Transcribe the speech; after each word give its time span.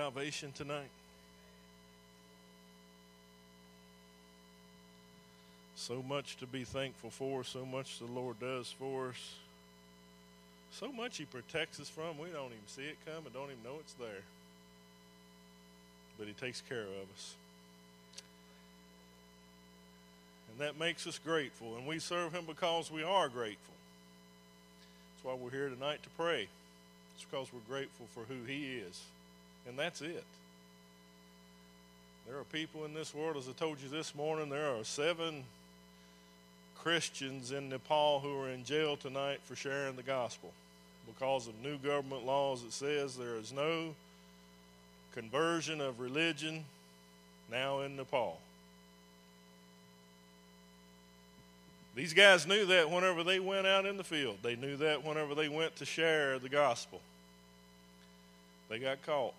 salvation 0.00 0.50
tonight? 0.52 0.88
So 5.76 6.02
much 6.08 6.38
to 6.38 6.46
be 6.46 6.64
thankful 6.64 7.10
for, 7.10 7.44
so 7.44 7.66
much 7.66 7.98
the 7.98 8.06
Lord 8.06 8.40
does 8.40 8.74
for 8.78 9.10
us, 9.10 9.34
so 10.72 10.90
much 10.90 11.18
He 11.18 11.26
protects 11.26 11.78
us 11.80 11.90
from. 11.90 12.16
We 12.16 12.30
don't 12.30 12.46
even 12.46 12.66
see 12.66 12.84
it 12.84 12.96
come 13.04 13.16
coming, 13.16 13.32
don't 13.34 13.50
even 13.50 13.62
know 13.62 13.78
it's 13.78 13.92
there. 13.94 14.22
But 16.18 16.28
He 16.28 16.32
takes 16.32 16.62
care 16.62 16.80
of 16.80 17.06
us. 17.14 17.34
And 20.50 20.66
that 20.66 20.78
makes 20.78 21.06
us 21.06 21.18
grateful, 21.18 21.76
and 21.76 21.86
we 21.86 21.98
serve 21.98 22.32
Him 22.32 22.44
because 22.46 22.90
we 22.90 23.02
are 23.02 23.28
grateful. 23.28 23.74
That's 25.12 25.26
why 25.26 25.34
we're 25.34 25.50
here 25.50 25.68
tonight 25.68 26.02
to 26.04 26.08
pray. 26.16 26.48
It's 27.16 27.26
because 27.30 27.48
we're 27.52 27.76
grateful 27.76 28.06
for 28.14 28.22
who 28.32 28.44
He 28.46 28.78
is. 28.78 29.02
And 29.68 29.78
that's 29.78 30.00
it. 30.00 30.24
There 32.26 32.38
are 32.38 32.44
people 32.44 32.84
in 32.84 32.94
this 32.94 33.14
world, 33.14 33.36
as 33.36 33.48
I 33.48 33.52
told 33.52 33.80
you 33.82 33.88
this 33.88 34.14
morning, 34.14 34.50
there 34.50 34.74
are 34.74 34.84
seven 34.84 35.44
Christians 36.78 37.50
in 37.50 37.68
Nepal 37.68 38.20
who 38.20 38.40
are 38.40 38.48
in 38.48 38.64
jail 38.64 38.96
tonight 38.96 39.40
for 39.44 39.56
sharing 39.56 39.96
the 39.96 40.02
gospel 40.02 40.52
because 41.06 41.46
of 41.46 41.54
new 41.62 41.76
government 41.78 42.24
laws 42.24 42.62
that 42.62 42.72
says 42.72 43.16
there 43.16 43.36
is 43.36 43.52
no 43.52 43.94
conversion 45.14 45.80
of 45.80 46.00
religion 46.00 46.64
now 47.50 47.80
in 47.80 47.96
Nepal. 47.96 48.38
These 51.96 52.14
guys 52.14 52.46
knew 52.46 52.66
that 52.66 52.90
whenever 52.90 53.24
they 53.24 53.40
went 53.40 53.66
out 53.66 53.84
in 53.84 53.96
the 53.96 54.04
field. 54.04 54.38
They 54.42 54.56
knew 54.56 54.76
that 54.76 55.04
whenever 55.04 55.34
they 55.34 55.48
went 55.48 55.76
to 55.76 55.84
share 55.84 56.38
the 56.38 56.48
gospel. 56.48 57.00
They 58.68 58.78
got 58.78 59.02
caught. 59.04 59.34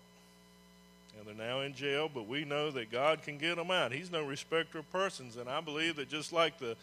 And 1.18 1.26
they're 1.26 1.46
now 1.46 1.60
in 1.60 1.74
jail, 1.74 2.10
but 2.12 2.26
we 2.26 2.44
know 2.44 2.70
that 2.70 2.90
God 2.90 3.22
can 3.22 3.38
get 3.38 3.56
them 3.56 3.70
out. 3.70 3.92
He's 3.92 4.10
no 4.10 4.24
respecter 4.24 4.78
of 4.78 4.90
persons. 4.90 5.36
And 5.36 5.48
I 5.48 5.60
believe 5.60 5.96
that 5.96 6.08
just 6.08 6.32
like 6.32 6.58
the 6.58 6.76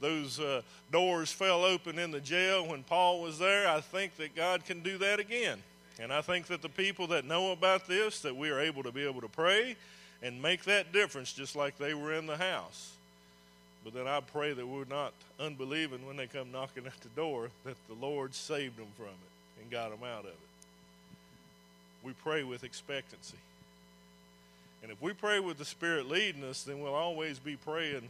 those 0.00 0.38
uh, 0.38 0.62
doors 0.92 1.32
fell 1.32 1.64
open 1.64 1.98
in 1.98 2.10
the 2.10 2.20
jail 2.20 2.66
when 2.66 2.82
Paul 2.82 3.22
was 3.22 3.38
there, 3.38 3.68
I 3.68 3.80
think 3.80 4.16
that 4.18 4.36
God 4.36 4.64
can 4.64 4.82
do 4.82 4.98
that 4.98 5.20
again. 5.20 5.58
And 5.98 6.12
I 6.12 6.20
think 6.20 6.48
that 6.48 6.60
the 6.60 6.68
people 6.68 7.06
that 7.08 7.24
know 7.24 7.52
about 7.52 7.88
this, 7.88 8.20
that 8.20 8.36
we 8.36 8.50
are 8.50 8.60
able 8.60 8.82
to 8.82 8.92
be 8.92 9.06
able 9.06 9.22
to 9.22 9.28
pray 9.28 9.76
and 10.22 10.40
make 10.42 10.64
that 10.64 10.92
difference 10.92 11.32
just 11.32 11.56
like 11.56 11.78
they 11.78 11.94
were 11.94 12.12
in 12.12 12.26
the 12.26 12.36
house. 12.36 12.92
But 13.84 13.94
then 13.94 14.06
I 14.06 14.20
pray 14.20 14.52
that 14.52 14.66
we're 14.66 14.84
not 14.84 15.12
unbelieving 15.40 16.06
when 16.06 16.16
they 16.16 16.26
come 16.26 16.52
knocking 16.52 16.86
at 16.86 17.00
the 17.00 17.08
door, 17.10 17.50
that 17.64 17.76
the 17.88 17.94
Lord 17.94 18.34
saved 18.34 18.76
them 18.76 18.88
from 18.96 19.06
it 19.06 19.62
and 19.62 19.70
got 19.70 19.90
them 19.90 20.06
out 20.06 20.20
of 20.20 20.26
it. 20.26 20.36
We 22.02 22.12
pray 22.12 22.42
with 22.42 22.64
expectancy. 22.64 23.36
And 24.82 24.92
if 24.92 25.00
we 25.00 25.12
pray 25.12 25.40
with 25.40 25.58
the 25.58 25.64
Spirit 25.64 26.08
leading 26.08 26.44
us, 26.44 26.62
then 26.62 26.80
we'll 26.80 26.94
always 26.94 27.38
be 27.38 27.56
praying 27.56 28.08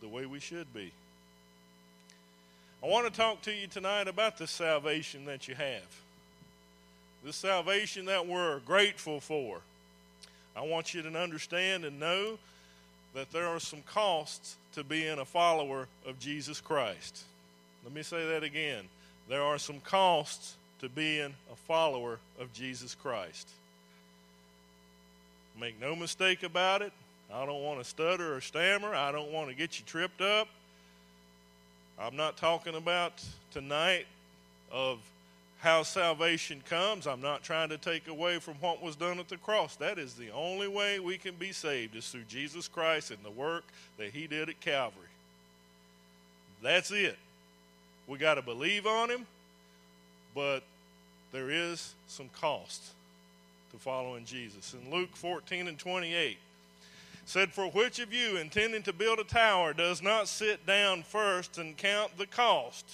the 0.00 0.08
way 0.08 0.26
we 0.26 0.40
should 0.40 0.72
be. 0.74 0.92
I 2.82 2.86
want 2.86 3.06
to 3.06 3.12
talk 3.18 3.40
to 3.42 3.52
you 3.52 3.66
tonight 3.66 4.08
about 4.08 4.36
the 4.36 4.46
salvation 4.46 5.24
that 5.24 5.48
you 5.48 5.54
have. 5.54 6.00
The 7.24 7.32
salvation 7.32 8.04
that 8.06 8.26
we're 8.26 8.58
grateful 8.60 9.20
for. 9.20 9.60
I 10.54 10.62
want 10.62 10.92
you 10.92 11.00
to 11.02 11.18
understand 11.18 11.84
and 11.84 11.98
know 11.98 12.38
that 13.14 13.32
there 13.32 13.46
are 13.46 13.60
some 13.60 13.80
costs 13.86 14.56
to 14.74 14.84
being 14.84 15.18
a 15.18 15.24
follower 15.24 15.88
of 16.06 16.18
Jesus 16.18 16.60
Christ. 16.60 17.22
Let 17.84 17.94
me 17.94 18.02
say 18.02 18.28
that 18.28 18.42
again. 18.42 18.84
There 19.28 19.42
are 19.42 19.58
some 19.58 19.80
costs 19.80 20.56
to 20.80 20.88
being 20.88 21.34
a 21.50 21.56
follower 21.66 22.18
of 22.38 22.52
Jesus 22.52 22.94
Christ. 22.94 23.48
Make 25.60 25.80
no 25.80 25.94
mistake 25.94 26.42
about 26.42 26.82
it. 26.82 26.92
I 27.32 27.46
don't 27.46 27.62
want 27.62 27.78
to 27.78 27.84
stutter 27.84 28.34
or 28.34 28.40
stammer. 28.40 28.94
I 28.94 29.12
don't 29.12 29.30
want 29.30 29.48
to 29.48 29.54
get 29.54 29.78
you 29.78 29.84
tripped 29.86 30.20
up. 30.20 30.48
I'm 31.98 32.16
not 32.16 32.36
talking 32.36 32.74
about 32.74 33.24
tonight 33.52 34.06
of 34.72 34.98
how 35.60 35.82
salvation 35.82 36.62
comes. 36.68 37.06
I'm 37.06 37.20
not 37.20 37.42
trying 37.42 37.68
to 37.70 37.78
take 37.78 38.08
away 38.08 38.38
from 38.38 38.54
what 38.54 38.82
was 38.82 38.96
done 38.96 39.18
at 39.18 39.28
the 39.28 39.36
cross. 39.36 39.76
That 39.76 39.98
is 39.98 40.14
the 40.14 40.30
only 40.30 40.68
way 40.68 40.98
we 40.98 41.16
can 41.16 41.36
be 41.36 41.52
saved 41.52 41.96
is 41.96 42.08
through 42.08 42.24
Jesus 42.28 42.68
Christ 42.68 43.10
and 43.10 43.22
the 43.24 43.30
work 43.30 43.64
that 43.96 44.10
he 44.10 44.26
did 44.26 44.48
at 44.48 44.60
Calvary. 44.60 45.00
That's 46.62 46.90
it. 46.90 47.16
We 48.06 48.18
got 48.18 48.34
to 48.34 48.42
believe 48.42 48.86
on 48.86 49.10
him, 49.10 49.26
but 50.34 50.64
there 51.32 51.50
is 51.50 51.94
some 52.08 52.28
cost 52.40 52.82
to 53.74 53.80
following 53.80 54.24
Jesus. 54.24 54.74
In 54.74 54.94
Luke 54.94 55.16
14 55.16 55.66
and 55.66 55.78
28, 55.78 56.38
said, 57.26 57.52
For 57.52 57.66
which 57.66 57.98
of 57.98 58.12
you, 58.12 58.36
intending 58.36 58.82
to 58.84 58.92
build 58.92 59.18
a 59.18 59.24
tower, 59.24 59.72
does 59.72 60.00
not 60.00 60.28
sit 60.28 60.64
down 60.64 61.02
first 61.02 61.58
and 61.58 61.76
count 61.76 62.16
the 62.16 62.26
cost, 62.26 62.84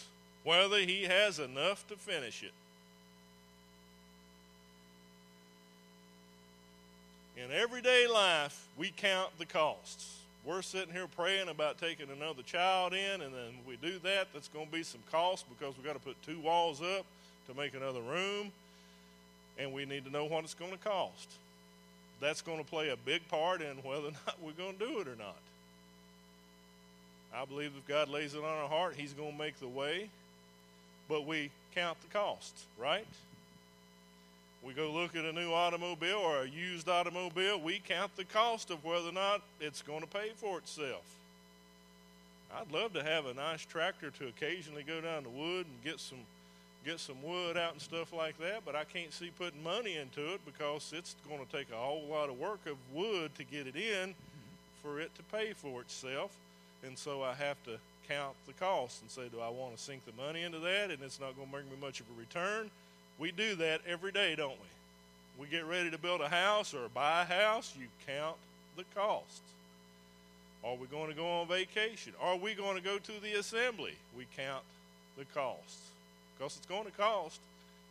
whether 0.43 0.79
he 0.79 1.05
has 1.05 1.39
enough 1.39 1.87
to 1.89 1.97
finish 1.97 2.43
it? 2.43 2.53
In 7.37 7.51
everyday 7.53 8.07
life, 8.07 8.67
we 8.79 8.93
count 8.97 9.31
the 9.39 9.47
costs. 9.47 10.17
We're 10.47 10.63
sitting 10.63 10.95
here 10.95 11.09
praying 11.15 11.49
about 11.49 11.79
taking 11.79 12.09
another 12.11 12.43
child 12.43 12.95
in, 12.95 13.21
and 13.21 13.35
then 13.35 13.53
we 13.69 13.77
do 13.77 13.99
that. 13.99 14.29
That's 14.33 14.49
going 14.49 14.67
to 14.67 14.73
be 14.73 14.83
some 14.83 15.03
cost 15.11 15.45
because 15.51 15.77
we've 15.77 15.87
got 15.87 15.95
to 15.95 15.99
put 15.99 16.21
two 16.23 16.41
walls 16.41 16.81
up 16.81 17.05
to 17.49 17.55
make 17.55 17.75
another 17.75 18.01
room, 18.01 18.51
and 19.61 19.73
we 19.73 19.85
need 19.85 20.05
to 20.05 20.11
know 20.11 20.25
what 20.25 20.45
it's 20.45 20.55
going 20.55 20.73
to 20.73 20.79
cost 20.79 21.29
that's 22.21 22.43
going 22.43 22.59
to 22.59 22.65
play 22.65 22.91
a 22.91 22.97
big 22.97 23.27
part 23.29 23.63
in 23.63 23.77
whether 23.79 24.09
or 24.09 24.13
not 24.27 24.37
we're 24.43 24.53
going 24.53 24.77
to 24.79 24.87
do 24.87 25.01
it 25.01 25.09
or 25.09 25.17
not. 25.17 25.37
I 27.35 27.45
believe 27.45 27.73
if 27.77 27.87
God 27.87 28.09
lays 28.09 28.35
it 28.35 28.39
on 28.39 28.45
our 28.45 28.69
heart, 28.69 28.95
He's 28.97 29.13
going 29.13 29.33
to 29.33 29.39
make 29.39 29.59
the 29.61 29.69
way, 29.69 30.09
but 31.09 31.27
we 31.27 31.51
count 31.75 31.97
the 32.03 32.09
cost, 32.09 32.55
right? 32.79 33.07
We 34.63 34.75
go 34.75 34.91
look 34.91 35.17
at 35.17 35.25
a 35.25 35.33
new 35.33 35.53
automobile 35.53 36.19
or 36.19 36.43
a 36.43 36.49
used 36.49 36.89
automobile, 36.89 37.61
we 37.61 37.81
count 37.87 38.15
the 38.17 38.25
cost 38.25 38.71
of 38.71 38.85
whether 38.85 39.09
or 39.09 39.13
not 39.13 39.43
it's 39.61 39.81
going 39.81 40.03
to 40.03 40.07
pay 40.07 40.31
for 40.37 40.59
itself. 40.59 41.05
I'd 42.55 42.73
love 42.73 42.93
to 42.95 43.03
have 43.03 43.27
a 43.27 43.35
nice 43.35 43.65
tractor 43.65 44.11
to 44.11 44.27
occasionally 44.27 44.83
go 44.83 45.01
down 45.01 45.23
the 45.23 45.31
wood 45.31 45.67
and 45.67 45.85
get 45.85 46.01
some 46.01 46.19
get 46.85 46.99
some 46.99 47.23
wood 47.23 47.57
out 47.57 47.73
and 47.73 47.81
stuff 47.81 48.13
like 48.13 48.39
that, 48.39 48.65
but 48.65 48.75
I 48.75 48.85
can't 48.85 49.13
see 49.13 49.31
putting 49.39 49.63
money 49.63 49.97
into 49.97 50.35
it 50.35 50.41
because 50.47 50.93
it's 50.97 51.15
going 51.29 51.45
to 51.45 51.57
take 51.57 51.71
a 51.71 51.77
whole 51.77 52.07
lot 52.11 52.31
of 52.31 52.39
work 52.39 52.61
of 52.67 52.77
wood 52.95 53.35
to 53.37 53.45
get 53.45 53.67
it 53.67 53.77
in 53.77 54.15
for 54.83 55.01
it 55.01 55.15
to 55.17 55.23
pay 55.25 55.53
for 55.53 55.83
itself. 55.83 56.31
And 56.87 56.97
so 56.97 57.23
I 57.23 57.35
have 57.35 57.63
to 57.65 57.73
count 58.09 58.35
the 58.47 58.55
cost 58.55 59.03
and 59.03 59.11
say, 59.11 59.29
do 59.31 59.41
I 59.41 59.51
want 59.51 59.77
to 59.77 59.83
sink 59.83 60.03
the 60.07 60.23
money 60.23 60.43
into 60.43 60.59
that 60.61 60.91
and 60.91 61.03
it's 61.03 61.21
not 61.21 61.37
going 61.37 61.49
to 61.49 61.53
bring 61.53 61.67
me 61.67 61.77
much 61.81 62.01
of 62.01 62.07
a 62.17 62.19
return? 62.19 62.71
We 63.19 63.31
do 63.31 63.55
that 63.57 63.83
every 63.87 64.13
day, 64.13 64.35
don't 64.35 64.53
we? 64.53 65.45
We 65.45 65.47
get 65.47 65.67
ready 65.67 65.91
to 65.91 65.99
build 65.99 66.21
a 66.23 66.29
house 66.29 66.75
or 66.75 66.89
buy 66.95 67.23
a 67.23 67.25
house, 67.25 67.75
you 67.79 67.87
count 68.07 68.37
the 68.77 68.85
cost. 68.95 69.43
Are 70.65 70.75
we 70.75 70.87
going 70.87 71.09
to 71.09 71.17
go 71.17 71.27
on 71.27 71.49
vacation? 71.49 72.13
Are 72.21 72.37
we 72.37 72.55
going 72.55 72.77
to 72.77 72.83
go 72.83 72.99
to 72.99 73.13
the 73.23 73.39
assembly? 73.39 73.95
We 74.17 74.27
count 74.37 74.63
the 75.17 75.25
cost 75.35 75.79
because 76.41 76.57
it's 76.57 76.67
going 76.67 76.85
to 76.85 76.91
cost. 76.93 77.39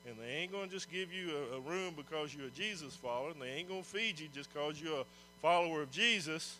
And 0.08 0.16
they 0.18 0.38
ain't 0.38 0.52
going 0.52 0.68
to 0.68 0.74
just 0.74 0.92
give 0.92 1.14
you 1.14 1.32
a, 1.54 1.58
a 1.58 1.60
room 1.60 1.94
because 1.96 2.34
you're 2.34 2.48
a 2.48 2.52
Jesus 2.52 2.96
follower, 2.96 3.30
and 3.32 3.42
they 3.42 3.50
ain't 3.50 3.70
going 3.70 3.84
to 3.84 3.88
feed 3.88 4.20
you 4.20 4.28
just 4.34 4.52
because 4.52 4.82
you're 4.82 5.02
a 5.02 5.06
follower 5.42 5.82
of 5.84 5.92
Jesus. 5.92 6.56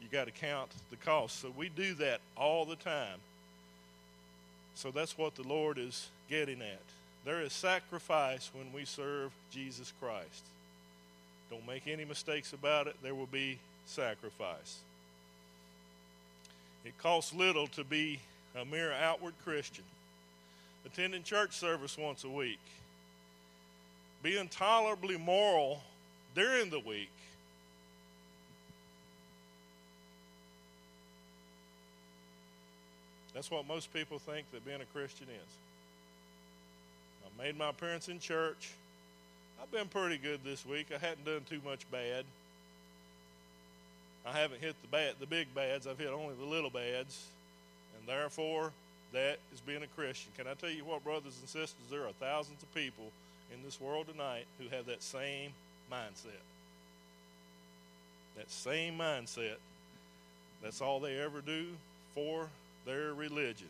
You 0.00 0.08
got 0.10 0.24
to 0.24 0.30
count 0.30 0.70
the 0.90 0.96
cost. 0.96 1.40
So 1.40 1.52
we 1.56 1.68
do 1.68 1.94
that 1.94 2.20
all 2.36 2.64
the 2.64 2.76
time. 2.76 3.18
So 4.74 4.90
that's 4.90 5.18
what 5.18 5.34
the 5.34 5.42
Lord 5.42 5.76
is 5.76 6.08
getting 6.30 6.62
at. 6.62 6.80
There 7.24 7.42
is 7.42 7.52
sacrifice 7.52 8.50
when 8.54 8.72
we 8.72 8.84
serve 8.84 9.32
Jesus 9.52 9.92
Christ. 10.00 10.44
Don't 11.50 11.66
make 11.66 11.86
any 11.86 12.06
mistakes 12.06 12.54
about 12.54 12.86
it. 12.86 12.96
There 13.02 13.14
will 13.14 13.26
be 13.26 13.58
sacrifice. 13.86 14.78
It 16.84 16.96
costs 16.98 17.34
little 17.34 17.66
to 17.68 17.84
be 17.84 18.20
a 18.58 18.64
mere 18.64 18.92
outward 18.92 19.34
Christian 19.44 19.84
attending 20.84 21.22
church 21.22 21.52
service 21.52 21.96
once 21.96 22.24
a 22.24 22.28
week, 22.28 22.60
being 24.22 24.48
tolerably 24.48 25.16
moral 25.16 25.82
during 26.34 26.70
the 26.70 26.80
week. 26.80 27.10
That's 33.34 33.50
what 33.50 33.66
most 33.66 33.92
people 33.94 34.18
think 34.18 34.50
that 34.52 34.64
being 34.64 34.80
a 34.80 34.84
Christian 34.96 35.26
is. 35.28 35.56
I 37.24 37.42
made 37.42 37.56
my 37.56 37.70
appearance 37.70 38.08
in 38.08 38.18
church. 38.18 38.72
I've 39.60 39.70
been 39.70 39.88
pretty 39.88 40.18
good 40.18 40.40
this 40.44 40.66
week. 40.66 40.88
I 40.94 40.98
hadn't 40.98 41.24
done 41.24 41.42
too 41.48 41.60
much 41.64 41.90
bad. 41.90 42.24
I 44.26 44.32
haven't 44.32 44.60
hit 44.60 44.76
the 44.82 44.88
bad, 44.88 45.14
the 45.18 45.26
big 45.26 45.52
bads. 45.54 45.86
I've 45.86 45.98
hit 45.98 46.08
only 46.08 46.34
the 46.38 46.44
little 46.44 46.70
bads, 46.70 47.26
and 47.98 48.08
therefore 48.08 48.72
that 49.12 49.38
is 49.52 49.60
being 49.60 49.82
a 49.82 49.86
Christian. 49.88 50.32
Can 50.36 50.46
I 50.46 50.54
tell 50.54 50.70
you 50.70 50.84
what, 50.84 51.04
brothers 51.04 51.36
and 51.40 51.48
sisters? 51.48 51.84
There 51.90 52.06
are 52.06 52.12
thousands 52.18 52.62
of 52.62 52.74
people 52.74 53.10
in 53.52 53.62
this 53.62 53.80
world 53.80 54.06
tonight 54.08 54.44
who 54.58 54.68
have 54.74 54.86
that 54.86 55.02
same 55.02 55.50
mindset. 55.90 56.42
That 58.36 58.50
same 58.50 58.98
mindset. 58.98 59.56
That's 60.62 60.80
all 60.80 61.00
they 61.00 61.18
ever 61.20 61.40
do 61.40 61.66
for 62.14 62.48
their 62.86 63.12
religion. 63.14 63.68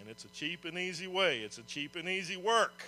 And 0.00 0.08
it's 0.08 0.24
a 0.24 0.28
cheap 0.28 0.64
and 0.64 0.78
easy 0.78 1.06
way, 1.06 1.40
it's 1.40 1.58
a 1.58 1.62
cheap 1.62 1.96
and 1.96 2.08
easy 2.08 2.36
work. 2.36 2.84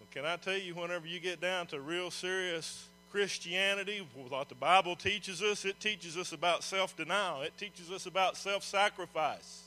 But 0.00 0.10
can 0.10 0.24
I 0.24 0.36
tell 0.36 0.56
you, 0.56 0.74
whenever 0.74 1.06
you 1.06 1.20
get 1.20 1.40
down 1.40 1.66
to 1.68 1.80
real 1.80 2.10
serious 2.10 2.86
Christianity, 3.14 4.04
what 4.28 4.48
the 4.48 4.56
Bible 4.56 4.96
teaches 4.96 5.40
us, 5.40 5.64
it 5.64 5.78
teaches 5.78 6.16
us 6.16 6.32
about 6.32 6.64
self 6.64 6.96
denial, 6.96 7.42
it 7.42 7.56
teaches 7.56 7.88
us 7.88 8.06
about 8.06 8.36
self 8.36 8.64
sacrifice. 8.64 9.62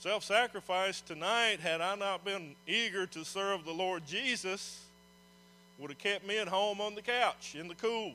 Self 0.00 0.24
sacrifice 0.24 1.00
tonight, 1.00 1.60
had 1.60 1.80
I 1.80 1.94
not 1.94 2.24
been 2.24 2.56
eager 2.66 3.06
to 3.06 3.24
serve 3.24 3.64
the 3.64 3.70
Lord 3.70 4.04
Jesus, 4.08 4.82
would 5.78 5.90
have 5.90 6.00
kept 6.00 6.26
me 6.26 6.36
at 6.38 6.48
home 6.48 6.80
on 6.80 6.96
the 6.96 7.00
couch 7.00 7.54
in 7.56 7.68
the 7.68 7.76
cool. 7.76 8.14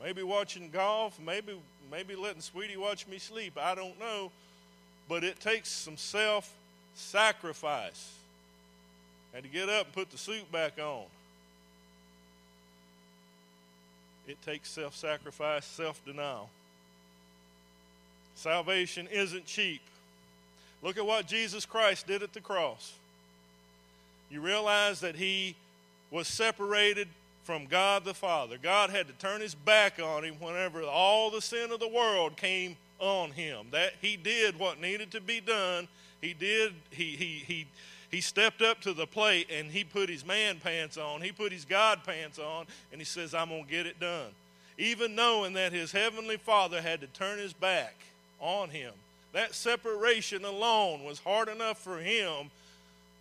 Maybe 0.00 0.22
watching 0.22 0.70
golf, 0.70 1.18
maybe 1.18 1.54
maybe 1.90 2.14
letting 2.14 2.42
Sweetie 2.42 2.76
watch 2.76 3.08
me 3.08 3.18
sleep. 3.18 3.58
I 3.60 3.74
don't 3.74 3.98
know. 3.98 4.30
But 5.08 5.24
it 5.24 5.40
takes 5.40 5.68
some 5.68 5.96
self 5.96 6.48
sacrifice. 6.94 8.21
Had 9.34 9.44
to 9.44 9.48
get 9.48 9.68
up 9.68 9.86
and 9.86 9.94
put 9.94 10.10
the 10.10 10.18
suit 10.18 10.50
back 10.52 10.78
on. 10.78 11.04
It 14.28 14.40
takes 14.42 14.68
self 14.70 14.94
sacrifice, 14.94 15.64
self 15.64 16.04
denial. 16.04 16.48
Salvation 18.34 19.08
isn't 19.10 19.46
cheap. 19.46 19.80
Look 20.82 20.96
at 20.96 21.06
what 21.06 21.26
Jesus 21.26 21.64
Christ 21.64 22.06
did 22.06 22.22
at 22.22 22.32
the 22.32 22.40
cross. 22.40 22.94
You 24.30 24.40
realize 24.40 25.00
that 25.00 25.16
he 25.16 25.54
was 26.10 26.26
separated 26.26 27.08
from 27.44 27.66
God 27.66 28.04
the 28.04 28.14
Father. 28.14 28.56
God 28.60 28.90
had 28.90 29.06
to 29.08 29.12
turn 29.14 29.40
his 29.40 29.54
back 29.54 30.00
on 30.00 30.24
him 30.24 30.34
whenever 30.40 30.82
all 30.82 31.30
the 31.30 31.42
sin 31.42 31.70
of 31.70 31.80
the 31.80 31.88
world 31.88 32.36
came 32.36 32.76
on 32.98 33.30
him. 33.32 33.66
That 33.72 33.94
he 34.00 34.16
did 34.16 34.58
what 34.58 34.80
needed 34.80 35.10
to 35.12 35.20
be 35.20 35.40
done. 35.40 35.88
He 36.20 36.34
did 36.34 36.72
he 36.90 37.16
he 37.16 37.42
he 37.46 37.66
he 38.12 38.20
stepped 38.20 38.62
up 38.62 38.80
to 38.82 38.92
the 38.92 39.06
plate 39.06 39.48
and 39.50 39.72
he 39.72 39.82
put 39.82 40.08
his 40.08 40.24
man 40.24 40.60
pants 40.60 40.96
on. 40.96 41.20
He 41.20 41.32
put 41.32 41.50
his 41.50 41.64
God 41.64 42.04
pants 42.04 42.38
on 42.38 42.66
and 42.92 43.00
he 43.00 43.04
says, 43.04 43.34
"I'm 43.34 43.48
going 43.48 43.64
to 43.64 43.70
get 43.70 43.86
it 43.86 43.98
done." 43.98 44.30
Even 44.78 45.16
knowing 45.16 45.54
that 45.54 45.72
his 45.72 45.90
heavenly 45.90 46.36
Father 46.36 46.80
had 46.80 47.00
to 47.00 47.08
turn 47.08 47.38
his 47.38 47.52
back 47.52 47.94
on 48.38 48.70
him. 48.70 48.92
That 49.32 49.54
separation 49.54 50.44
alone 50.44 51.02
was 51.02 51.18
hard 51.18 51.48
enough 51.48 51.78
for 51.78 51.98
him 51.98 52.50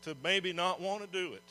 to 0.03 0.15
maybe 0.23 0.53
not 0.53 0.79
want 0.79 1.01
to 1.01 1.07
do 1.07 1.33
it 1.33 1.41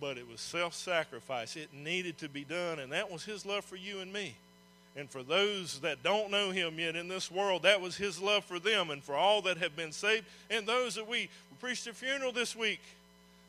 but 0.00 0.18
it 0.18 0.28
was 0.28 0.40
self 0.40 0.74
sacrifice. 0.74 1.56
It 1.56 1.72
needed 1.72 2.18
to 2.18 2.28
be 2.28 2.44
done, 2.44 2.78
and 2.78 2.92
that 2.92 3.10
was 3.10 3.24
His 3.24 3.46
love 3.46 3.64
for 3.64 3.76
you 3.76 4.00
and 4.00 4.12
me. 4.12 4.34
And 4.96 5.10
for 5.10 5.22
those 5.22 5.80
that 5.80 6.02
don't 6.02 6.30
know 6.30 6.50
Him 6.50 6.78
yet 6.78 6.96
in 6.96 7.08
this 7.08 7.30
world, 7.30 7.62
that 7.62 7.80
was 7.80 7.96
His 7.96 8.20
love 8.20 8.44
for 8.44 8.58
them, 8.58 8.90
and 8.90 9.02
for 9.02 9.14
all 9.14 9.42
that 9.42 9.58
have 9.58 9.76
been 9.76 9.92
saved, 9.92 10.24
and 10.50 10.66
those 10.66 10.94
that 10.94 11.08
we, 11.08 11.28
preached 11.56 11.86
a 11.86 11.92
funeral 11.92 12.32
this 12.32 12.54
week 12.54 12.80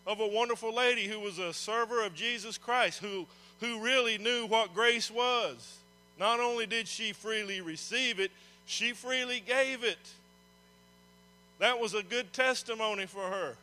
of 0.05 0.19
a 0.19 0.27
wonderful 0.27 0.73
lady 0.73 1.05
who 1.07 1.19
was 1.19 1.37
a 1.37 1.53
server 1.53 2.03
of 2.05 2.15
Jesus 2.15 2.57
Christ, 2.57 2.99
who, 2.99 3.25
who 3.59 3.79
really 3.83 4.17
knew 4.17 4.45
what 4.45 4.73
grace 4.73 5.11
was. 5.11 5.77
Not 6.19 6.39
only 6.39 6.65
did 6.65 6.87
she 6.87 7.13
freely 7.13 7.61
receive 7.61 8.19
it, 8.19 8.31
she 8.65 8.93
freely 8.93 9.41
gave 9.45 9.83
it. 9.83 9.99
That 11.59 11.79
was 11.79 11.93
a 11.93 12.03
good 12.03 12.31
testimony 12.33 13.05
for 13.05 13.23
her. 13.23 13.55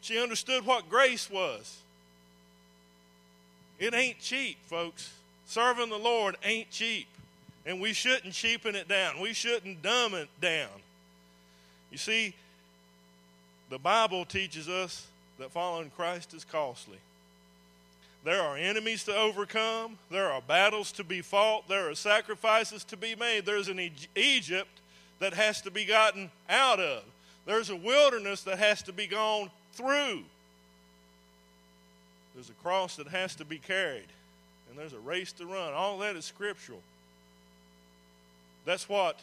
She 0.00 0.18
understood 0.18 0.66
what 0.66 0.88
grace 0.88 1.30
was. 1.30 1.78
It 3.78 3.94
ain't 3.94 4.20
cheap, 4.20 4.56
folks. 4.66 5.12
Serving 5.46 5.90
the 5.90 5.98
Lord 5.98 6.36
ain't 6.44 6.70
cheap. 6.70 7.06
And 7.64 7.80
we 7.80 7.92
shouldn't 7.92 8.32
cheapen 8.32 8.76
it 8.76 8.88
down. 8.88 9.20
We 9.20 9.32
shouldn't 9.32 9.82
dumb 9.82 10.14
it 10.14 10.28
down. 10.40 10.68
You 11.90 11.98
see, 11.98 12.34
the 13.70 13.78
Bible 13.78 14.24
teaches 14.24 14.68
us 14.68 15.06
that 15.38 15.50
following 15.50 15.90
Christ 15.90 16.34
is 16.34 16.44
costly. 16.44 16.98
There 18.24 18.42
are 18.42 18.56
enemies 18.56 19.04
to 19.04 19.14
overcome. 19.14 19.98
There 20.10 20.30
are 20.30 20.40
battles 20.40 20.90
to 20.92 21.04
be 21.04 21.20
fought. 21.20 21.68
There 21.68 21.90
are 21.90 21.94
sacrifices 21.94 22.82
to 22.84 22.96
be 22.96 23.14
made. 23.14 23.46
There's 23.46 23.68
an 23.68 23.80
Egypt 24.16 24.80
that 25.20 25.34
has 25.34 25.60
to 25.62 25.70
be 25.70 25.84
gotten 25.84 26.30
out 26.48 26.80
of. 26.80 27.04
There's 27.44 27.70
a 27.70 27.76
wilderness 27.76 28.42
that 28.42 28.58
has 28.58 28.82
to 28.82 28.92
be 28.92 29.06
gone 29.06 29.50
through. 29.74 30.24
There's 32.34 32.50
a 32.50 32.62
cross 32.64 32.96
that 32.96 33.06
has 33.08 33.34
to 33.36 33.44
be 33.44 33.58
carried, 33.58 34.08
and 34.68 34.78
there's 34.78 34.92
a 34.92 34.98
race 34.98 35.32
to 35.34 35.46
run. 35.46 35.72
All 35.72 35.98
that 35.98 36.16
is 36.16 36.24
scriptural. 36.24 36.82
That's 38.64 38.88
what 38.88 39.20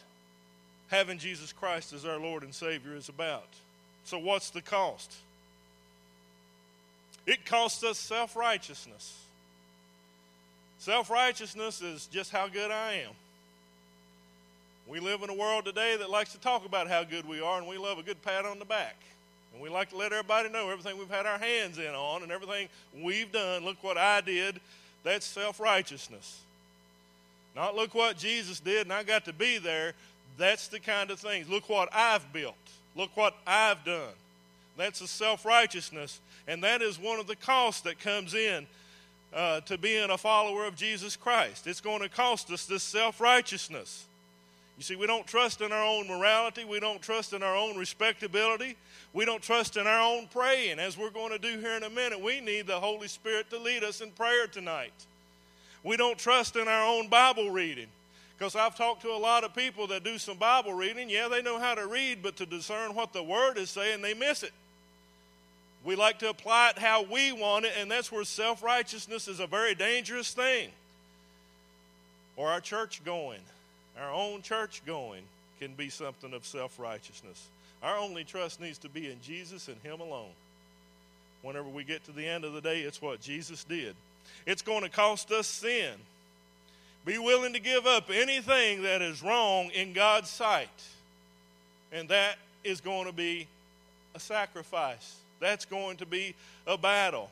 having 0.88 1.18
Jesus 1.18 1.52
Christ 1.52 1.92
as 1.92 2.06
our 2.06 2.18
Lord 2.18 2.42
and 2.42 2.54
Savior 2.54 2.96
is 2.96 3.08
about. 3.08 3.48
So, 4.04 4.18
what's 4.18 4.50
the 4.50 4.60
cost? 4.60 5.12
It 7.26 7.46
costs 7.46 7.82
us 7.82 7.98
self 7.98 8.36
righteousness. 8.36 9.18
Self 10.78 11.10
righteousness 11.10 11.80
is 11.80 12.06
just 12.06 12.30
how 12.30 12.48
good 12.48 12.70
I 12.70 13.04
am. 13.06 13.12
We 14.86 15.00
live 15.00 15.22
in 15.22 15.30
a 15.30 15.34
world 15.34 15.64
today 15.64 15.96
that 15.96 16.10
likes 16.10 16.32
to 16.32 16.40
talk 16.40 16.66
about 16.66 16.88
how 16.88 17.04
good 17.04 17.26
we 17.26 17.40
are, 17.40 17.58
and 17.58 17.66
we 17.66 17.78
love 17.78 17.98
a 17.98 18.02
good 18.02 18.20
pat 18.22 18.44
on 18.44 18.58
the 18.58 18.66
back. 18.66 18.96
And 19.54 19.62
we 19.62 19.70
like 19.70 19.90
to 19.90 19.96
let 19.96 20.12
everybody 20.12 20.50
know 20.50 20.68
everything 20.68 20.98
we've 20.98 21.08
had 21.08 21.24
our 21.24 21.38
hands 21.38 21.78
in 21.78 21.94
on 21.94 22.22
and 22.22 22.30
everything 22.30 22.68
we've 23.00 23.32
done. 23.32 23.64
Look 23.64 23.82
what 23.82 23.96
I 23.96 24.20
did. 24.20 24.60
That's 25.04 25.24
self 25.24 25.60
righteousness. 25.60 26.40
Not 27.56 27.76
look 27.76 27.94
what 27.94 28.18
Jesus 28.18 28.58
did 28.58 28.82
and 28.82 28.92
I 28.92 29.04
got 29.04 29.24
to 29.26 29.32
be 29.32 29.58
there. 29.58 29.92
That's 30.36 30.68
the 30.68 30.80
kind 30.80 31.10
of 31.10 31.20
things. 31.20 31.48
Look 31.48 31.68
what 31.68 31.88
I've 31.94 32.32
built. 32.32 32.56
Look 32.96 33.16
what 33.16 33.34
I've 33.46 33.84
done. 33.84 34.12
That's 34.76 35.00
a 35.00 35.08
self 35.08 35.44
righteousness. 35.44 36.20
And 36.46 36.62
that 36.62 36.82
is 36.82 36.98
one 36.98 37.18
of 37.18 37.26
the 37.26 37.36
costs 37.36 37.82
that 37.82 37.98
comes 37.98 38.34
in 38.34 38.66
uh, 39.32 39.60
to 39.62 39.78
being 39.78 40.10
a 40.10 40.18
follower 40.18 40.66
of 40.66 40.76
Jesus 40.76 41.16
Christ. 41.16 41.66
It's 41.66 41.80
going 41.80 42.00
to 42.00 42.08
cost 42.08 42.50
us 42.50 42.66
this 42.66 42.82
self 42.82 43.20
righteousness. 43.20 44.06
You 44.76 44.82
see, 44.82 44.96
we 44.96 45.06
don't 45.06 45.26
trust 45.26 45.60
in 45.60 45.70
our 45.70 45.84
own 45.84 46.08
morality. 46.08 46.64
We 46.64 46.80
don't 46.80 47.00
trust 47.00 47.32
in 47.32 47.42
our 47.44 47.54
own 47.54 47.76
respectability. 47.76 48.76
We 49.12 49.24
don't 49.24 49.42
trust 49.42 49.76
in 49.76 49.86
our 49.86 50.00
own 50.00 50.26
praying. 50.32 50.80
As 50.80 50.98
we're 50.98 51.10
going 51.10 51.30
to 51.30 51.38
do 51.38 51.60
here 51.60 51.76
in 51.76 51.84
a 51.84 51.90
minute, 51.90 52.20
we 52.20 52.40
need 52.40 52.66
the 52.66 52.80
Holy 52.80 53.06
Spirit 53.06 53.50
to 53.50 53.58
lead 53.58 53.84
us 53.84 54.00
in 54.00 54.10
prayer 54.10 54.48
tonight. 54.48 54.92
We 55.84 55.96
don't 55.96 56.18
trust 56.18 56.56
in 56.56 56.66
our 56.66 56.86
own 56.86 57.08
Bible 57.08 57.50
reading. 57.50 57.86
Because 58.44 58.56
I've 58.56 58.76
talked 58.76 59.00
to 59.00 59.08
a 59.08 59.16
lot 59.16 59.42
of 59.42 59.54
people 59.54 59.86
that 59.86 60.04
do 60.04 60.18
some 60.18 60.36
Bible 60.36 60.74
reading. 60.74 61.08
Yeah, 61.08 61.28
they 61.28 61.40
know 61.40 61.58
how 61.58 61.74
to 61.74 61.86
read, 61.86 62.22
but 62.22 62.36
to 62.36 62.44
discern 62.44 62.94
what 62.94 63.14
the 63.14 63.22
Word 63.22 63.56
is 63.56 63.70
saying, 63.70 64.02
they 64.02 64.12
miss 64.12 64.42
it. 64.42 64.52
We 65.82 65.96
like 65.96 66.18
to 66.18 66.28
apply 66.28 66.68
it 66.68 66.78
how 66.78 67.04
we 67.04 67.32
want 67.32 67.64
it, 67.64 67.72
and 67.78 67.90
that's 67.90 68.12
where 68.12 68.22
self 68.22 68.62
righteousness 68.62 69.28
is 69.28 69.40
a 69.40 69.46
very 69.46 69.74
dangerous 69.74 70.34
thing. 70.34 70.68
Or 72.36 72.50
our 72.50 72.60
church 72.60 73.00
going. 73.02 73.40
Our 73.98 74.12
own 74.12 74.42
church 74.42 74.82
going 74.84 75.22
can 75.58 75.72
be 75.72 75.88
something 75.88 76.34
of 76.34 76.44
self 76.44 76.78
righteousness. 76.78 77.46
Our 77.82 77.96
only 77.96 78.24
trust 78.24 78.60
needs 78.60 78.76
to 78.80 78.90
be 78.90 79.10
in 79.10 79.16
Jesus 79.22 79.68
and 79.68 79.78
Him 79.82 80.02
alone. 80.02 80.32
Whenever 81.40 81.70
we 81.70 81.82
get 81.82 82.04
to 82.04 82.12
the 82.12 82.26
end 82.26 82.44
of 82.44 82.52
the 82.52 82.60
day, 82.60 82.82
it's 82.82 83.00
what 83.00 83.22
Jesus 83.22 83.64
did. 83.64 83.96
It's 84.44 84.60
going 84.60 84.82
to 84.82 84.90
cost 84.90 85.32
us 85.32 85.46
sin. 85.46 85.94
Be 87.04 87.18
willing 87.18 87.52
to 87.52 87.60
give 87.60 87.86
up 87.86 88.10
anything 88.12 88.82
that 88.82 89.02
is 89.02 89.22
wrong 89.22 89.70
in 89.70 89.92
God's 89.92 90.30
sight. 90.30 90.68
And 91.92 92.08
that 92.08 92.36
is 92.64 92.80
going 92.80 93.06
to 93.06 93.12
be 93.12 93.46
a 94.14 94.20
sacrifice. 94.20 95.16
That's 95.40 95.64
going 95.64 95.98
to 95.98 96.06
be 96.06 96.34
a 96.66 96.78
battle. 96.78 97.30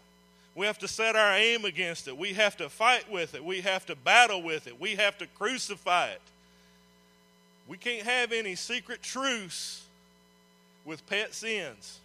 We 0.55 0.67
have 0.67 0.79
to 0.81 0.89
set 0.89 1.17
our 1.17 1.33
aim 1.33 1.65
against 1.65 2.07
it. 2.09 2.17
We 2.17 2.35
have 2.35 2.57
to 2.59 2.69
fight 2.69 3.11
with 3.11 3.35
it. 3.35 3.43
We 3.43 3.63
have 3.63 3.87
to 3.87 3.97
battle 3.97 4.43
with 4.43 4.67
it. 4.67 4.79
We 4.79 4.97
have 4.97 5.17
to 5.19 5.27
crucify 5.27 6.09
it. 6.09 6.21
We 7.67 7.79
can't 7.79 8.07
have 8.07 8.33
any 8.33 8.55
secret 8.55 9.03
truce 9.03 9.83
with 10.85 11.07
pet 11.07 11.33
sins. 11.33 11.99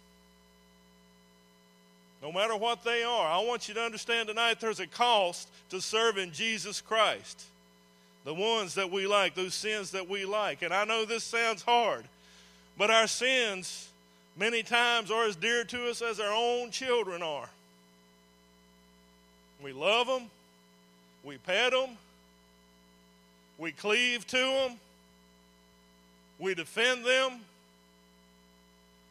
No 2.22 2.32
matter 2.32 2.56
what 2.56 2.82
they 2.84 3.02
are, 3.02 3.26
I 3.26 3.38
want 3.44 3.68
you 3.68 3.74
to 3.74 3.82
understand 3.82 4.28
tonight 4.28 4.60
there's 4.60 4.80
a 4.80 4.86
cost 4.86 5.48
to 5.70 5.80
serving 5.80 6.32
Jesus 6.32 6.80
Christ. 6.80 7.44
The 8.28 8.34
ones 8.34 8.74
that 8.74 8.90
we 8.90 9.06
like, 9.06 9.34
those 9.34 9.54
sins 9.54 9.92
that 9.92 10.06
we 10.06 10.26
like. 10.26 10.60
And 10.60 10.74
I 10.74 10.84
know 10.84 11.06
this 11.06 11.24
sounds 11.24 11.62
hard, 11.62 12.04
but 12.76 12.90
our 12.90 13.06
sins 13.06 13.88
many 14.36 14.62
times 14.62 15.10
are 15.10 15.24
as 15.24 15.34
dear 15.34 15.64
to 15.64 15.88
us 15.88 16.02
as 16.02 16.20
our 16.20 16.34
own 16.34 16.70
children 16.70 17.22
are. 17.22 17.48
We 19.64 19.72
love 19.72 20.08
them, 20.08 20.24
we 21.24 21.38
pet 21.38 21.72
them, 21.72 21.96
we 23.56 23.72
cleave 23.72 24.26
to 24.26 24.36
them, 24.36 24.72
we 26.38 26.54
defend 26.54 27.06
them, 27.06 27.40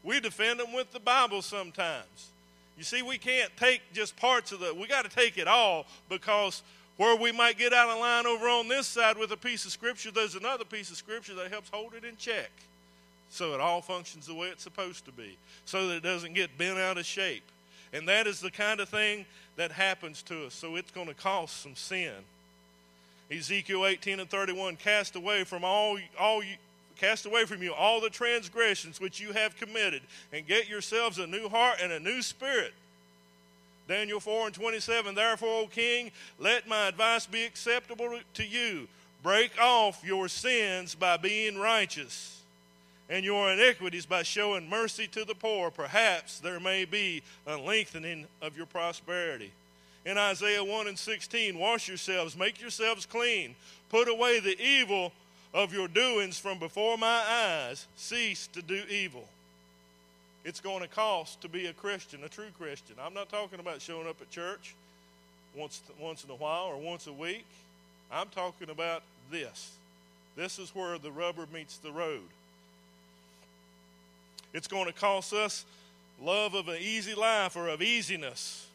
We 0.03 0.19
defend 0.19 0.59
them 0.59 0.73
with 0.73 0.93
the 0.93 0.99
Bible 0.99 1.41
sometimes. 1.41 2.29
You 2.77 2.83
see, 2.83 3.01
we 3.01 3.17
can't 3.17 3.49
take 3.57 3.81
just 3.93 4.15
parts 4.15 4.51
of 4.51 4.59
the, 4.59 4.75
we 4.75 4.85
got 4.87 5.09
to 5.09 5.09
take 5.09 5.39
it 5.39 5.47
all 5.47 5.87
because 6.07 6.61
where 6.97 7.15
we 7.15 7.31
might 7.31 7.57
get 7.57 7.73
out 7.73 7.89
of 7.89 7.99
line 7.99 8.25
over 8.25 8.47
on 8.47 8.67
this 8.67 8.87
side 8.87 9.17
with 9.17 9.31
a 9.31 9.37
piece 9.37 9.65
of 9.65 9.71
Scripture, 9.71 10.11
there's 10.11 10.35
another 10.35 10.65
piece 10.65 10.89
of 10.91 10.97
Scripture 10.97 11.35
that 11.35 11.51
helps 11.51 11.69
hold 11.69 11.93
it 11.93 12.03
in 12.03 12.17
check 12.17 12.51
so 13.29 13.53
it 13.53 13.59
all 13.59 13.81
functions 13.81 14.27
the 14.27 14.33
way 14.33 14.47
it's 14.47 14.63
supposed 14.63 15.05
to 15.05 15.11
be, 15.11 15.37
so 15.65 15.87
that 15.87 15.97
it 15.97 16.03
doesn't 16.03 16.33
get 16.33 16.57
bent 16.57 16.77
out 16.77 16.97
of 16.97 17.05
shape. 17.05 17.43
And 17.93 18.07
that 18.07 18.27
is 18.27 18.39
the 18.39 18.51
kind 18.51 18.79
of 18.79 18.89
thing 18.89 19.25
that 19.55 19.71
happens 19.71 20.21
to 20.23 20.45
us. 20.45 20.53
So 20.53 20.75
it's 20.75 20.91
going 20.91 21.07
to 21.07 21.13
cost 21.13 21.61
some 21.61 21.75
sin. 21.75 22.13
Ezekiel 23.31 23.85
18 23.85 24.19
and 24.19 24.29
31 24.29 24.77
cast 24.77 25.15
away 25.15 25.43
from 25.43 25.63
all 25.65 25.97
all 26.17 26.41
you, 26.41 26.55
cast 26.97 27.25
away 27.25 27.45
from 27.45 27.61
you 27.61 27.73
all 27.73 27.99
the 27.99 28.09
transgressions 28.09 29.01
which 29.01 29.19
you 29.19 29.33
have 29.33 29.55
committed 29.57 30.01
and 30.31 30.47
get 30.47 30.69
yourselves 30.69 31.19
a 31.19 31.27
new 31.27 31.49
heart 31.49 31.79
and 31.81 31.91
a 31.91 31.99
new 31.99 32.21
spirit. 32.21 32.73
Daniel 33.87 34.19
4 34.19 34.47
and 34.47 34.55
27 34.55 35.15
Therefore, 35.15 35.63
O 35.63 35.67
king, 35.67 36.11
let 36.39 36.67
my 36.67 36.87
advice 36.87 37.25
be 37.25 37.43
acceptable 37.43 38.19
to 38.33 38.45
you. 38.45 38.87
Break 39.23 39.51
off 39.61 40.03
your 40.05 40.27
sins 40.27 40.93
by 40.93 41.17
being 41.17 41.57
righteous 41.57 42.41
and 43.09 43.23
your 43.23 43.51
iniquities 43.51 44.05
by 44.05 44.23
showing 44.23 44.69
mercy 44.69 45.07
to 45.07 45.23
the 45.23 45.35
poor. 45.35 45.71
Perhaps 45.71 46.39
there 46.39 46.59
may 46.59 46.85
be 46.85 47.23
a 47.45 47.57
lengthening 47.57 48.27
of 48.41 48.57
your 48.57 48.65
prosperity. 48.65 49.51
In 50.05 50.17
Isaiah 50.17 50.63
1 50.63 50.87
and 50.87 50.97
16, 50.97 51.57
wash 51.57 51.87
yourselves, 51.87 52.37
make 52.37 52.61
yourselves 52.61 53.05
clean, 53.05 53.55
put 53.89 54.07
away 54.07 54.39
the 54.39 54.59
evil 54.61 55.11
of 55.53 55.73
your 55.73 55.87
doings 55.87 56.39
from 56.39 56.59
before 56.59 56.97
my 56.97 57.23
eyes, 57.27 57.87
cease 57.95 58.47
to 58.47 58.61
do 58.61 58.83
evil. 58.89 59.27
It's 60.47 60.61
going 60.61 60.79
to 60.79 60.87
cost 60.87 61.41
to 61.41 61.49
be 61.49 61.65
a 61.65 61.73
Christian, 61.73 62.23
a 62.23 62.29
true 62.29 62.51
Christian. 62.57 62.95
I'm 63.03 63.13
not 63.13 63.27
talking 63.27 63.59
about 63.59 63.81
showing 63.81 64.07
up 64.07 64.21
at 64.21 64.29
church 64.31 64.75
once, 65.53 65.81
once 65.99 66.23
in 66.23 66.29
a 66.29 66.35
while 66.35 66.67
or 66.67 66.77
once 66.77 67.05
a 67.05 67.11
week. 67.11 67.45
I'm 68.09 68.29
talking 68.29 68.69
about 68.69 69.03
this. 69.29 69.73
This 70.37 70.57
is 70.57 70.73
where 70.73 70.97
the 70.99 71.11
rubber 71.11 71.47
meets 71.53 71.79
the 71.79 71.91
road. 71.91 72.21
It's 74.53 74.69
going 74.69 74.85
to 74.85 74.93
cost 74.93 75.33
us 75.33 75.65
love 76.23 76.53
of 76.53 76.69
an 76.69 76.77
easy 76.79 77.13
life 77.13 77.57
or 77.57 77.67
of 77.67 77.81
easiness. 77.81 78.67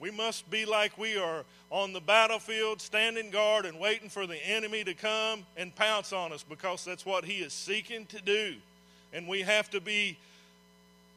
We 0.00 0.10
must 0.10 0.50
be 0.50 0.64
like 0.64 0.98
we 0.98 1.16
are 1.16 1.44
on 1.70 1.92
the 1.92 2.00
battlefield, 2.00 2.80
standing 2.80 3.30
guard 3.30 3.66
and 3.66 3.78
waiting 3.78 4.08
for 4.08 4.26
the 4.26 4.44
enemy 4.44 4.82
to 4.82 4.94
come 4.94 5.46
and 5.56 5.72
pounce 5.76 6.12
on 6.12 6.32
us 6.32 6.42
because 6.42 6.84
that's 6.84 7.06
what 7.06 7.24
he 7.24 7.34
is 7.34 7.52
seeking 7.52 8.06
to 8.06 8.20
do. 8.20 8.56
And 9.14 9.28
we 9.28 9.42
have 9.42 9.70
to 9.70 9.80
be 9.80 10.18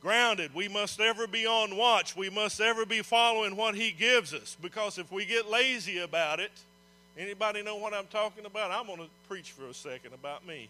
grounded. 0.02 0.54
We 0.54 0.68
must 0.68 1.02
ever 1.02 1.28
be 1.28 1.46
on 1.46 1.76
watch. 1.76 2.16
We 2.16 2.30
must 2.30 2.62
ever 2.62 2.86
be 2.86 3.02
following 3.02 3.56
what 3.56 3.76
he 3.76 3.92
gives 3.92 4.34
us 4.34 4.56
because 4.62 4.98
if 4.98 5.12
we 5.12 5.26
get 5.26 5.50
lazy 5.50 6.00
about 6.00 6.40
it, 6.40 6.52
anybody 7.18 7.64
know 7.64 7.76
what 7.76 7.94
I'm 7.94 8.08
talking 8.08 8.46
about? 8.46 8.72
I'm 8.72 8.86
going 8.86 9.00
to 9.00 9.10
preach 9.28 9.52
for 9.52 9.66
a 9.66 9.74
second 9.74 10.14
about 10.14 10.48
me. 10.48 10.70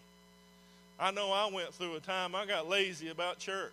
I 0.99 1.11
know 1.11 1.31
I 1.31 1.53
went 1.53 1.73
through 1.73 1.95
a 1.95 1.99
time 1.99 2.33
I 2.33 2.45
got 2.45 2.67
lazy 2.67 3.09
about 3.09 3.37
church. 3.37 3.71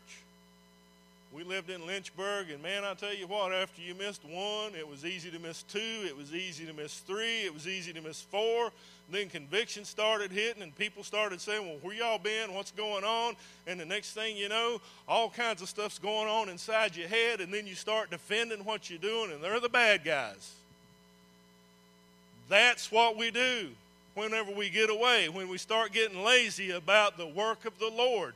We 1.34 1.42
lived 1.42 1.70
in 1.70 1.84
Lynchburg, 1.84 2.50
and 2.50 2.62
man, 2.62 2.84
I 2.84 2.94
tell 2.94 3.14
you 3.14 3.26
what, 3.26 3.52
after 3.52 3.82
you 3.82 3.94
missed 3.94 4.24
one, 4.24 4.72
it 4.78 4.88
was 4.88 5.04
easy 5.04 5.30
to 5.30 5.38
miss 5.40 5.64
two, 5.64 6.04
it 6.06 6.16
was 6.16 6.32
easy 6.32 6.64
to 6.64 6.72
miss 6.72 6.98
three, 7.00 7.40
it 7.40 7.52
was 7.52 7.66
easy 7.66 7.92
to 7.92 8.00
miss 8.00 8.20
four. 8.20 8.70
Then 9.10 9.28
conviction 9.28 9.84
started 9.84 10.32
hitting, 10.32 10.62
and 10.62 10.74
people 10.76 11.04
started 11.04 11.40
saying, 11.40 11.66
Well, 11.66 11.76
where 11.82 11.94
y'all 11.94 12.18
been? 12.18 12.54
What's 12.54 12.70
going 12.70 13.04
on? 13.04 13.34
And 13.66 13.78
the 13.78 13.84
next 13.84 14.12
thing 14.12 14.36
you 14.36 14.48
know, 14.48 14.80
all 15.06 15.28
kinds 15.28 15.60
of 15.60 15.68
stuff's 15.68 15.98
going 15.98 16.28
on 16.28 16.48
inside 16.48 16.96
your 16.96 17.08
head, 17.08 17.40
and 17.40 17.52
then 17.52 17.66
you 17.66 17.74
start 17.74 18.10
defending 18.10 18.64
what 18.64 18.88
you're 18.88 18.98
doing, 18.98 19.32
and 19.32 19.44
they're 19.44 19.60
the 19.60 19.68
bad 19.68 20.04
guys. 20.04 20.52
That's 22.48 22.90
what 22.90 23.16
we 23.16 23.30
do 23.30 23.68
whenever 24.14 24.52
we 24.52 24.70
get 24.70 24.90
away, 24.90 25.28
when 25.28 25.48
we 25.48 25.58
start 25.58 25.92
getting 25.92 26.22
lazy 26.22 26.70
about 26.70 27.18
the 27.18 27.26
work 27.26 27.64
of 27.64 27.78
the 27.78 27.90
Lord. 27.90 28.34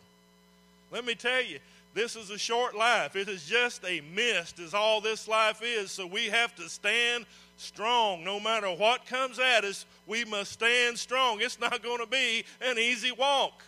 Let 0.91 1.05
me 1.05 1.15
tell 1.15 1.43
you, 1.43 1.59
this 1.95 2.17
is 2.17 2.31
a 2.31 2.39
short 2.39 2.77
life. 2.77 3.17
It 3.17 3.29
is 3.29 3.47
just 3.47 3.85
a 3.85 4.03
mist, 4.15 4.59
is 4.59 4.75
all 4.75 5.01
this 5.01 5.27
life 5.27 5.61
is. 5.63 5.91
So 5.91 6.07
we 6.07 6.27
have 6.27 6.55
to 6.57 6.69
stand 6.69 7.27
strong. 7.57 8.25
No 8.25 8.39
matter 8.39 8.69
what 8.69 9.07
comes 9.07 9.39
at 9.39 9.65
us, 9.65 9.85
we 10.07 10.25
must 10.25 10.53
stand 10.53 10.99
strong. 10.99 11.41
It's 11.41 11.61
not 11.61 11.83
going 11.83 11.99
to 11.99 12.07
be 12.07 12.45
an 12.61 12.79
easy 12.79 13.13
walk 13.13 13.63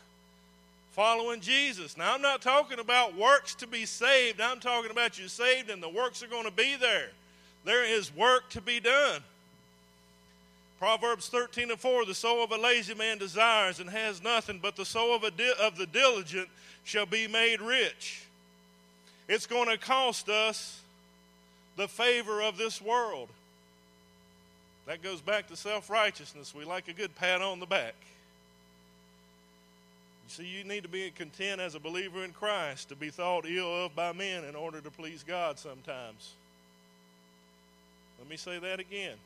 following 0.93 1.41
Jesus. 1.41 1.97
Now, 1.97 2.15
I'm 2.15 2.23
not 2.23 2.43
talking 2.43 2.79
about 2.79 3.17
works 3.17 3.55
to 3.57 3.67
be 3.67 3.87
saved. 3.87 4.41
I'm 4.41 4.61
talking 4.61 4.91
about 4.91 5.19
you 5.19 5.29
saved 5.29 5.71
and 5.71 5.83
the 5.83 5.89
works 5.89 6.23
are 6.23 6.29
going 6.29 6.45
to 6.45 6.53
be 6.53 6.77
there. 6.77 7.11
There 7.65 7.85
is 7.85 8.15
work 8.15 8.50
to 8.50 8.61
be 8.61 8.81
done. 8.81 9.23
Proverbs 10.81 11.29
13 11.29 11.71
and 11.71 11.79
4 11.79 12.07
The 12.07 12.15
soul 12.15 12.43
of 12.43 12.51
a 12.51 12.57
lazy 12.57 12.95
man 12.95 13.19
desires 13.19 13.79
and 13.79 13.91
has 13.91 14.23
nothing, 14.23 14.59
but 14.61 14.75
the 14.75 14.87
soul 14.87 15.15
of, 15.15 15.23
di- 15.37 15.53
of 15.61 15.77
the 15.77 15.87
diligent 15.87 16.49
shall 16.83 17.07
be 17.07 17.29
made 17.29 17.61
rich. 17.61 18.25
It's 19.29 19.47
going 19.47 19.69
to 19.69 19.77
cost 19.77 20.29
us 20.31 20.81
the 21.77 21.87
favor 21.87 22.43
of 22.43 22.57
this 22.57 22.81
world. 22.81 23.29
That 24.87 25.03
goes 25.03 25.21
back 25.21 25.49
to 25.49 25.57
self 25.57 25.91
righteousness. 25.91 26.55
We 26.55 26.65
like 26.65 26.89
a 26.89 26.95
good 26.95 27.15
pat 27.15 27.43
on 27.43 27.61
the 27.61 27.67
back. 27.67 27.95
You 30.27 30.45
see, 30.45 30.47
you 30.47 30.65
need 30.65 30.83
to 30.85 30.89
be 30.89 31.11
content 31.11 31.61
as 31.61 31.75
a 31.75 31.79
believer 31.79 32.25
in 32.25 32.33
Christ 32.33 32.89
to 32.89 32.97
be 32.97 33.11
thought 33.11 33.45
ill 33.47 33.85
of 33.85 33.95
by 33.95 34.13
men 34.13 34.45
in 34.45 34.57
order 34.57 34.81
to 34.81 34.91
please 34.91 35.23
God 35.23 35.59
sometimes. 35.59 36.33
Let 38.19 38.31
me 38.31 38.37
say 38.39 38.59
that 38.59 38.81
again. 38.81 39.17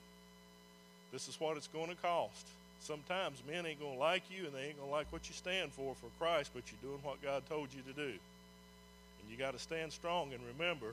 This 1.14 1.28
is 1.28 1.38
what 1.38 1.56
it's 1.56 1.68
going 1.68 1.90
to 1.90 1.94
cost. 1.94 2.44
Sometimes 2.80 3.40
men 3.48 3.64
ain't 3.64 3.78
going 3.78 3.94
to 3.94 3.98
like 4.00 4.24
you 4.36 4.46
and 4.46 4.52
they 4.52 4.64
ain't 4.64 4.76
going 4.76 4.90
to 4.90 4.94
like 4.94 5.06
what 5.12 5.28
you 5.28 5.34
stand 5.34 5.70
for 5.70 5.94
for 5.94 6.08
Christ, 6.18 6.50
but 6.52 6.64
you're 6.66 6.90
doing 6.90 7.00
what 7.04 7.22
God 7.22 7.44
told 7.48 7.68
you 7.72 7.80
to 7.82 7.96
do. 7.96 8.10
And 8.10 9.30
you 9.30 9.36
got 9.38 9.52
to 9.52 9.60
stand 9.60 9.92
strong 9.92 10.32
and 10.32 10.40
remember, 10.58 10.92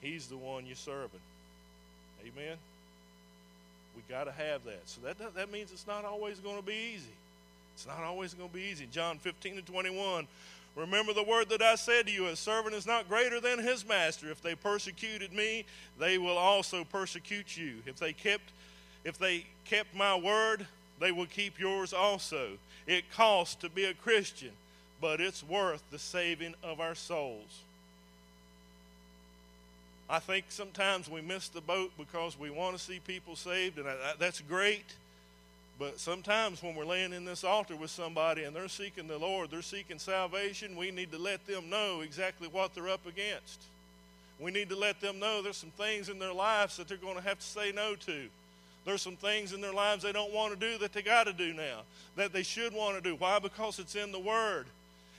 He's 0.00 0.28
the 0.28 0.38
one 0.38 0.64
you're 0.64 0.76
serving. 0.76 1.20
Amen? 2.22 2.56
We 3.94 4.02
got 4.08 4.24
to 4.24 4.32
have 4.32 4.64
that. 4.64 4.80
So 4.86 5.00
that, 5.04 5.34
that 5.34 5.52
means 5.52 5.72
it's 5.72 5.86
not 5.86 6.06
always 6.06 6.40
going 6.40 6.56
to 6.56 6.66
be 6.66 6.94
easy. 6.94 7.12
It's 7.74 7.86
not 7.86 8.00
always 8.00 8.32
going 8.32 8.48
to 8.48 8.54
be 8.54 8.62
easy. 8.62 8.88
John 8.90 9.18
15 9.18 9.58
and 9.58 9.66
21. 9.66 10.26
Remember 10.74 11.12
the 11.12 11.22
word 11.22 11.50
that 11.50 11.60
I 11.60 11.74
said 11.74 12.06
to 12.06 12.12
you 12.12 12.28
a 12.28 12.36
servant 12.36 12.74
is 12.74 12.86
not 12.86 13.08
greater 13.08 13.40
than 13.40 13.58
his 13.58 13.86
master. 13.86 14.30
If 14.30 14.40
they 14.40 14.54
persecuted 14.54 15.34
me, 15.34 15.66
they 15.98 16.16
will 16.16 16.38
also 16.38 16.84
persecute 16.84 17.56
you. 17.56 17.74
If 17.84 17.98
they 17.98 18.12
kept 18.12 18.50
if 19.04 19.18
they 19.18 19.44
kept 19.64 19.94
my 19.94 20.16
word, 20.16 20.66
they 21.00 21.12
will 21.12 21.26
keep 21.26 21.58
yours 21.58 21.92
also. 21.92 22.50
It 22.86 23.10
costs 23.12 23.54
to 23.56 23.68
be 23.68 23.84
a 23.84 23.94
Christian, 23.94 24.52
but 25.00 25.20
it's 25.20 25.42
worth 25.42 25.82
the 25.90 25.98
saving 25.98 26.54
of 26.62 26.80
our 26.80 26.94
souls. 26.94 27.62
I 30.10 30.20
think 30.20 30.46
sometimes 30.48 31.10
we 31.10 31.20
miss 31.20 31.48
the 31.48 31.60
boat 31.60 31.92
because 31.98 32.38
we 32.38 32.48
want 32.50 32.76
to 32.76 32.82
see 32.82 32.98
people 33.06 33.36
saved, 33.36 33.78
and 33.78 33.86
that's 34.18 34.40
great. 34.40 34.86
But 35.78 36.00
sometimes 36.00 36.62
when 36.62 36.74
we're 36.74 36.86
laying 36.86 37.12
in 37.12 37.24
this 37.24 37.44
altar 37.44 37.76
with 37.76 37.90
somebody 37.90 38.44
and 38.44 38.56
they're 38.56 38.68
seeking 38.68 39.06
the 39.06 39.18
Lord, 39.18 39.50
they're 39.50 39.62
seeking 39.62 39.98
salvation, 39.98 40.76
we 40.76 40.90
need 40.90 41.12
to 41.12 41.18
let 41.18 41.46
them 41.46 41.70
know 41.70 42.00
exactly 42.00 42.48
what 42.48 42.74
they're 42.74 42.88
up 42.88 43.06
against. 43.06 43.62
We 44.40 44.50
need 44.50 44.70
to 44.70 44.76
let 44.76 45.00
them 45.00 45.18
know 45.18 45.42
there's 45.42 45.56
some 45.56 45.70
things 45.70 46.08
in 46.08 46.18
their 46.18 46.32
lives 46.32 46.78
that 46.78 46.88
they're 46.88 46.96
going 46.96 47.16
to 47.16 47.22
have 47.22 47.38
to 47.38 47.46
say 47.46 47.70
no 47.70 47.94
to. 47.94 48.28
There's 48.88 49.02
some 49.02 49.16
things 49.16 49.52
in 49.52 49.60
their 49.60 49.74
lives 49.74 50.02
they 50.02 50.12
don't 50.12 50.32
want 50.32 50.58
to 50.58 50.58
do 50.58 50.78
that 50.78 50.94
they 50.94 51.02
got 51.02 51.24
to 51.24 51.34
do 51.34 51.52
now, 51.52 51.80
that 52.16 52.32
they 52.32 52.42
should 52.42 52.72
want 52.72 52.96
to 52.96 53.02
do. 53.02 53.16
Why? 53.16 53.38
Because 53.38 53.78
it's 53.78 53.94
in 53.94 54.12
the 54.12 54.18
Word. 54.18 54.64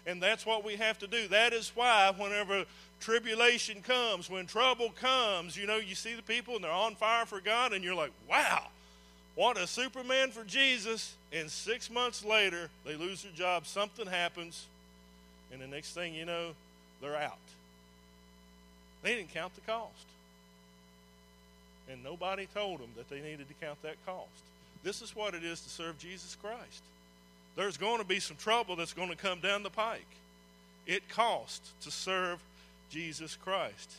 And 0.08 0.20
that's 0.20 0.44
what 0.44 0.66
we 0.66 0.76
have 0.78 0.98
to 0.98 1.08
do. 1.08 1.28
That 1.28 1.54
is 1.54 1.72
why, 1.76 2.12
whenever 2.18 2.66
tribulation 3.00 3.84
comes, 3.84 4.28
when 4.28 4.48
trouble 4.48 4.90
comes, 5.00 5.56
you 5.56 5.68
know, 5.68 5.78
you 5.78 5.94
see 5.94 6.16
the 6.16 6.24
people 6.24 6.56
and 6.56 6.64
they're 6.64 6.72
on 6.72 6.96
fire 6.96 7.28
for 7.28 7.42
God, 7.42 7.74
and 7.74 7.84
you're 7.84 7.94
like, 7.94 8.10
wow, 8.28 8.64
what 9.36 9.56
a 9.56 9.68
Superman 9.68 10.32
for 10.32 10.44
Jesus. 10.46 11.14
And 11.32 11.48
six 11.48 11.92
months 11.92 12.26
later, 12.26 12.72
they 12.88 12.96
lose 12.96 13.22
their 13.22 13.34
job, 13.34 13.68
something 13.68 14.08
happens, 14.08 14.66
and 15.54 15.62
the 15.62 15.68
next 15.68 15.94
thing 15.94 16.16
you 16.16 16.26
know, 16.26 16.54
they're 17.04 17.16
out. 17.16 17.38
They 19.04 19.14
didn't 19.14 19.32
count 19.32 19.54
the 19.54 19.62
cost 19.62 20.08
and 21.92 22.04
nobody 22.04 22.48
told 22.54 22.80
them 22.80 22.90
that 22.98 23.10
they 23.10 23.22
needed 23.22 23.48
to 23.48 23.66
count 23.66 23.82
that 23.82 23.96
cost. 24.06 24.28
This 24.84 25.02
is 25.02 25.16
what 25.16 25.34
it 25.34 25.44
is 25.44 25.60
to 25.62 25.70
serve 25.70 25.98
Jesus 25.98 26.38
Christ. 26.42 26.84
There's 27.56 27.78
going 27.78 28.00
to 28.00 28.06
be 28.06 28.20
some 28.20 28.38
trouble 28.38 28.76
that's 28.76 28.94
going 28.94 29.10
to 29.10 29.16
come 29.16 29.40
down 29.40 29.64
the 29.64 29.70
pike. 29.70 30.06
It 30.88 31.08
costs 31.10 31.72
to 31.82 31.92
serve 31.92 32.40
Jesus 32.90 33.36
Christ. 33.36 33.92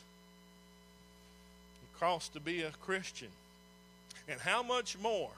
It 1.83 2.01
costs 2.01 2.29
to 2.31 2.41
be 2.41 2.63
a 2.63 2.71
Christian. 2.83 3.29
And 4.29 4.41
how 4.41 4.63
much 4.63 4.99
more 4.99 5.31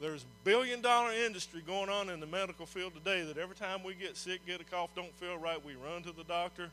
There's 0.00 0.22
a 0.22 0.44
billion 0.44 0.80
dollar 0.82 1.12
industry 1.12 1.62
going 1.66 1.88
on 1.88 2.10
in 2.10 2.20
the 2.20 2.26
medical 2.26 2.66
field 2.66 2.92
today 2.94 3.24
that 3.24 3.38
every 3.38 3.56
time 3.56 3.82
we 3.84 3.94
get 3.94 4.16
sick, 4.16 4.44
get 4.46 4.60
a 4.60 4.64
cough, 4.64 4.90
don't 4.94 5.12
feel 5.14 5.38
right, 5.38 5.64
we 5.64 5.74
run 5.74 6.02
to 6.02 6.12
the 6.12 6.24
doctor, 6.24 6.70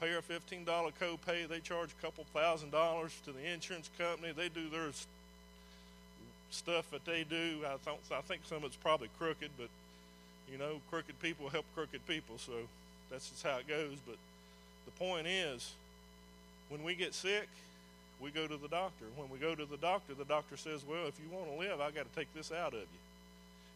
pay 0.00 0.14
our 0.14 0.22
$15 0.22 0.64
copay. 0.66 1.48
They 1.48 1.60
charge 1.60 1.90
a 1.98 2.02
couple 2.04 2.24
thousand 2.34 2.70
dollars 2.70 3.12
to 3.24 3.32
the 3.32 3.44
insurance 3.52 3.90
company. 3.98 4.32
They 4.36 4.48
do 4.48 4.68
their 4.68 4.90
stuff 6.50 6.90
that 6.90 7.04
they 7.04 7.24
do. 7.24 7.60
I, 7.64 7.76
th- 7.84 7.98
I 8.12 8.20
think 8.22 8.42
some 8.44 8.58
of 8.58 8.64
it's 8.64 8.76
probably 8.76 9.08
crooked, 9.18 9.50
but 9.58 9.68
you 10.50 10.58
know, 10.58 10.80
crooked 10.90 11.18
people 11.20 11.48
help 11.48 11.64
crooked 11.74 12.06
people, 12.06 12.38
so 12.38 12.52
that's 13.10 13.28
just 13.30 13.42
how 13.42 13.58
it 13.58 13.68
goes. 13.68 13.96
But 14.06 14.16
the 14.84 14.92
point 14.92 15.26
is, 15.26 15.72
when 16.68 16.82
we 16.82 16.94
get 16.94 17.14
sick, 17.14 17.48
we 18.20 18.30
go 18.30 18.46
to 18.46 18.56
the 18.56 18.68
doctor. 18.68 19.06
When 19.16 19.28
we 19.28 19.38
go 19.38 19.54
to 19.54 19.64
the 19.64 19.76
doctor, 19.76 20.14
the 20.14 20.24
doctor 20.24 20.56
says, 20.56 20.82
Well, 20.88 21.06
if 21.06 21.14
you 21.22 21.36
want 21.36 21.50
to 21.52 21.58
live, 21.58 21.80
I 21.80 21.90
got 21.90 22.10
to 22.10 22.18
take 22.18 22.32
this 22.34 22.52
out 22.52 22.72
of 22.72 22.80
you. 22.80 23.00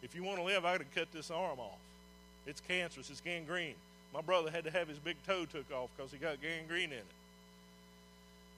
If 0.03 0.15
you 0.15 0.23
want 0.23 0.39
to 0.39 0.45
live, 0.45 0.65
I 0.65 0.79
got 0.79 0.81
to 0.81 0.99
cut 0.99 1.13
this 1.13 1.31
arm 1.31 1.59
off. 1.59 1.79
It's 2.47 2.61
cancerous, 2.61 3.11
it's 3.11 3.21
gangrene. 3.21 3.75
My 4.13 4.21
brother 4.21 4.51
had 4.51 4.65
to 4.65 4.71
have 4.71 4.89
his 4.89 4.99
big 4.99 5.17
toe 5.27 5.45
took 5.45 5.71
off 5.73 5.91
because 5.97 6.11
he 6.11 6.19
got 6.19 6.41
gangrene 6.43 6.91
in 6.91 6.99
it. 6.99 7.05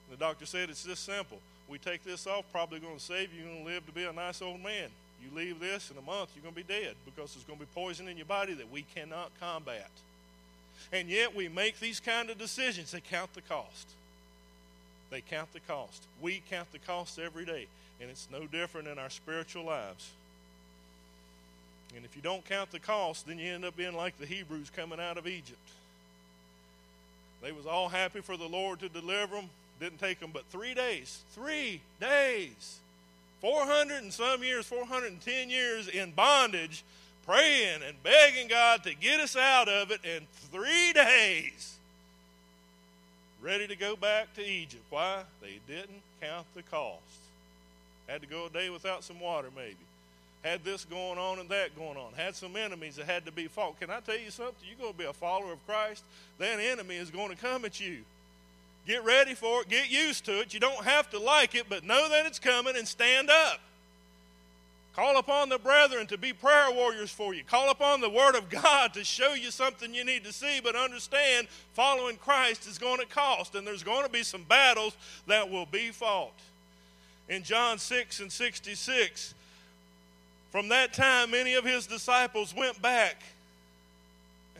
The 0.09 0.17
doctor 0.17 0.45
said 0.45 0.69
it's 0.69 0.83
this 0.83 0.99
simple. 0.99 1.39
We 1.67 1.77
take 1.77 2.03
this 2.03 2.27
off, 2.27 2.45
probably 2.51 2.79
going 2.79 2.97
to 2.97 3.03
save 3.03 3.33
you. 3.33 3.41
You're 3.41 3.53
going 3.53 3.65
to 3.65 3.71
live 3.71 3.85
to 3.85 3.91
be 3.91 4.03
a 4.03 4.13
nice 4.13 4.41
old 4.41 4.61
man. 4.61 4.89
You 5.23 5.35
leave 5.35 5.59
this 5.59 5.89
in 5.89 5.97
a 5.97 6.01
month, 6.01 6.31
you're 6.35 6.43
going 6.43 6.55
to 6.55 6.67
be 6.67 6.73
dead 6.73 6.95
because 7.05 7.33
there's 7.33 7.45
going 7.45 7.59
to 7.59 7.65
be 7.65 7.71
poison 7.73 8.07
in 8.07 8.17
your 8.17 8.25
body 8.25 8.53
that 8.53 8.71
we 8.71 8.83
cannot 8.93 9.31
combat. 9.39 9.89
And 10.91 11.07
yet 11.07 11.33
we 11.33 11.47
make 11.47 11.79
these 11.79 11.99
kind 11.99 12.29
of 12.29 12.37
decisions. 12.37 12.91
They 12.91 12.99
count 12.99 13.33
the 13.33 13.41
cost. 13.41 13.87
They 15.09 15.21
count 15.21 15.53
the 15.53 15.61
cost. 15.61 16.03
We 16.21 16.41
count 16.49 16.71
the 16.71 16.79
cost 16.79 17.19
every 17.19 17.45
day. 17.45 17.67
And 18.01 18.09
it's 18.09 18.27
no 18.31 18.47
different 18.47 18.87
in 18.87 18.99
our 18.99 19.09
spiritual 19.09 19.63
lives. 19.65 20.11
And 21.95 22.05
if 22.05 22.15
you 22.15 22.21
don't 22.21 22.43
count 22.45 22.71
the 22.71 22.79
cost, 22.79 23.27
then 23.27 23.37
you 23.37 23.53
end 23.53 23.65
up 23.65 23.75
being 23.75 23.95
like 23.95 24.17
the 24.17 24.25
Hebrews 24.25 24.71
coming 24.75 24.99
out 24.99 25.17
of 25.17 25.27
Egypt. 25.27 25.57
They 27.41 27.51
was 27.51 27.65
all 27.65 27.89
happy 27.89 28.21
for 28.21 28.37
the 28.37 28.47
Lord 28.47 28.79
to 28.79 28.89
deliver 28.89 29.35
them. 29.35 29.49
Didn't 29.79 29.99
take 29.99 30.19
them 30.19 30.31
but 30.33 30.45
three 30.45 30.73
days. 30.73 31.19
Three 31.31 31.81
days. 31.99 32.79
400 33.41 34.01
and 34.01 34.13
some 34.13 34.41
years, 34.41 34.65
410 34.65 35.49
years 35.49 35.89
in 35.89 36.11
bondage, 36.11 36.83
praying 37.27 37.81
and 37.85 38.01
begging 38.01 38.47
God 38.47 38.83
to 38.83 38.95
get 38.95 39.19
us 39.19 39.35
out 39.35 39.67
of 39.67 39.91
it 39.91 39.99
in 40.05 40.25
three 40.51 40.93
days. 40.93 41.75
Ready 43.41 43.67
to 43.67 43.75
go 43.75 43.97
back 43.97 44.33
to 44.35 44.41
Egypt. 44.41 44.83
Why? 44.89 45.23
They 45.41 45.59
didn't 45.67 46.01
count 46.21 46.45
the 46.55 46.63
cost. 46.63 47.01
Had 48.07 48.21
to 48.21 48.27
go 48.27 48.45
a 48.45 48.49
day 48.49 48.69
without 48.69 49.03
some 49.03 49.19
water, 49.19 49.49
maybe. 49.53 49.75
Had 50.43 50.63
this 50.63 50.83
going 50.83 51.17
on 51.17 51.39
and 51.39 51.47
that 51.49 51.75
going 51.75 51.97
on. 51.97 52.11
Had 52.15 52.35
some 52.35 52.55
enemies 52.57 52.97
that 52.97 53.05
had 53.05 53.25
to 53.25 53.31
be 53.31 53.47
fought. 53.47 53.79
Can 53.79 53.89
I 53.89 54.01
tell 54.01 54.17
you 54.17 54.29
something? 54.29 54.55
You're 54.67 54.77
going 54.77 54.91
to 54.91 54.97
be 54.97 55.05
a 55.05 55.13
follower 55.13 55.53
of 55.53 55.65
Christ, 55.65 56.03
that 56.37 56.59
enemy 56.59 56.97
is 56.97 57.09
going 57.09 57.29
to 57.29 57.37
come 57.37 57.63
at 57.65 57.79
you. 57.79 57.99
Get 58.85 59.05
ready 59.05 59.33
for 59.33 59.61
it. 59.61 59.69
Get 59.69 59.89
used 59.89 60.25
to 60.25 60.41
it. 60.41 60.53
You 60.53 60.59
don't 60.59 60.83
have 60.83 61.09
to 61.11 61.19
like 61.19 61.55
it, 61.55 61.67
but 61.69 61.85
know 61.85 62.09
that 62.09 62.25
it's 62.25 62.39
coming 62.39 62.75
and 62.75 62.85
stand 62.85 63.29
up. 63.29 63.61
Call 64.95 65.17
upon 65.17 65.49
the 65.49 65.57
brethren 65.57 66.05
to 66.07 66.19
be 66.19 66.33
prayer 66.33 66.71
warriors 66.71 67.09
for 67.09 67.33
you. 67.33 67.43
Call 67.43 67.71
upon 67.71 67.99
the 67.99 68.09
Word 68.09 68.35
of 68.35 68.49
God 68.49 68.93
to 68.93 69.03
show 69.03 69.33
you 69.33 69.49
something 69.49 69.93
you 69.93 70.05
need 70.05 70.23
to 70.23 70.31
see, 70.31 70.59
but 70.63 70.75
understand 70.75 71.47
following 71.73 72.17
Christ 72.17 72.67
is 72.67 72.77
going 72.77 72.99
to 72.99 73.07
cost, 73.07 73.55
and 73.55 73.65
there's 73.65 73.81
going 73.81 74.05
to 74.05 74.11
be 74.11 74.21
some 74.21 74.43
battles 74.43 74.95
that 75.25 75.49
will 75.49 75.65
be 75.65 75.89
fought. 75.89 76.37
In 77.27 77.41
John 77.41 77.79
6 77.79 78.19
and 78.19 78.31
66, 78.31 79.33
from 80.53 80.69
that 80.69 80.93
time, 80.93 81.31
many 81.31 81.55
of 81.55 81.65
his 81.65 81.87
disciples 81.87 82.53
went 82.55 82.79
back 82.79 83.23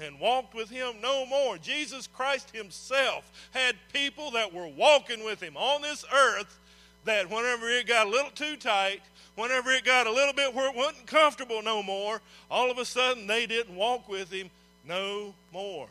and 0.01 0.19
walked 0.19 0.55
with 0.55 0.67
him 0.67 0.95
no 1.03 1.23
more. 1.27 1.59
Jesus 1.59 2.07
Christ 2.07 2.49
himself 2.49 3.31
had 3.51 3.75
people 3.93 4.31
that 4.31 4.51
were 4.51 4.67
walking 4.69 5.23
with 5.23 5.39
him 5.39 5.55
on 5.55 5.83
this 5.83 6.03
earth 6.11 6.57
that 7.05 7.29
whenever 7.29 7.69
it 7.69 7.85
got 7.85 8.07
a 8.07 8.09
little 8.09 8.31
too 8.31 8.55
tight, 8.55 9.03
whenever 9.35 9.69
it 9.69 9.85
got 9.85 10.07
a 10.07 10.11
little 10.11 10.33
bit 10.33 10.55
where 10.55 10.67
it 10.67 10.75
wasn't 10.75 11.05
comfortable 11.05 11.61
no 11.61 11.83
more, 11.83 12.21
all 12.49 12.71
of 12.71 12.79
a 12.79 12.85
sudden 12.85 13.27
they 13.27 13.45
didn't 13.45 13.75
walk 13.75 14.09
with 14.09 14.31
him 14.31 14.49
no 14.87 15.35
more. 15.53 15.85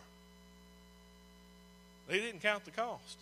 They 2.09 2.19
didn't 2.19 2.43
count 2.43 2.65
the 2.65 2.73
cost. 2.73 3.19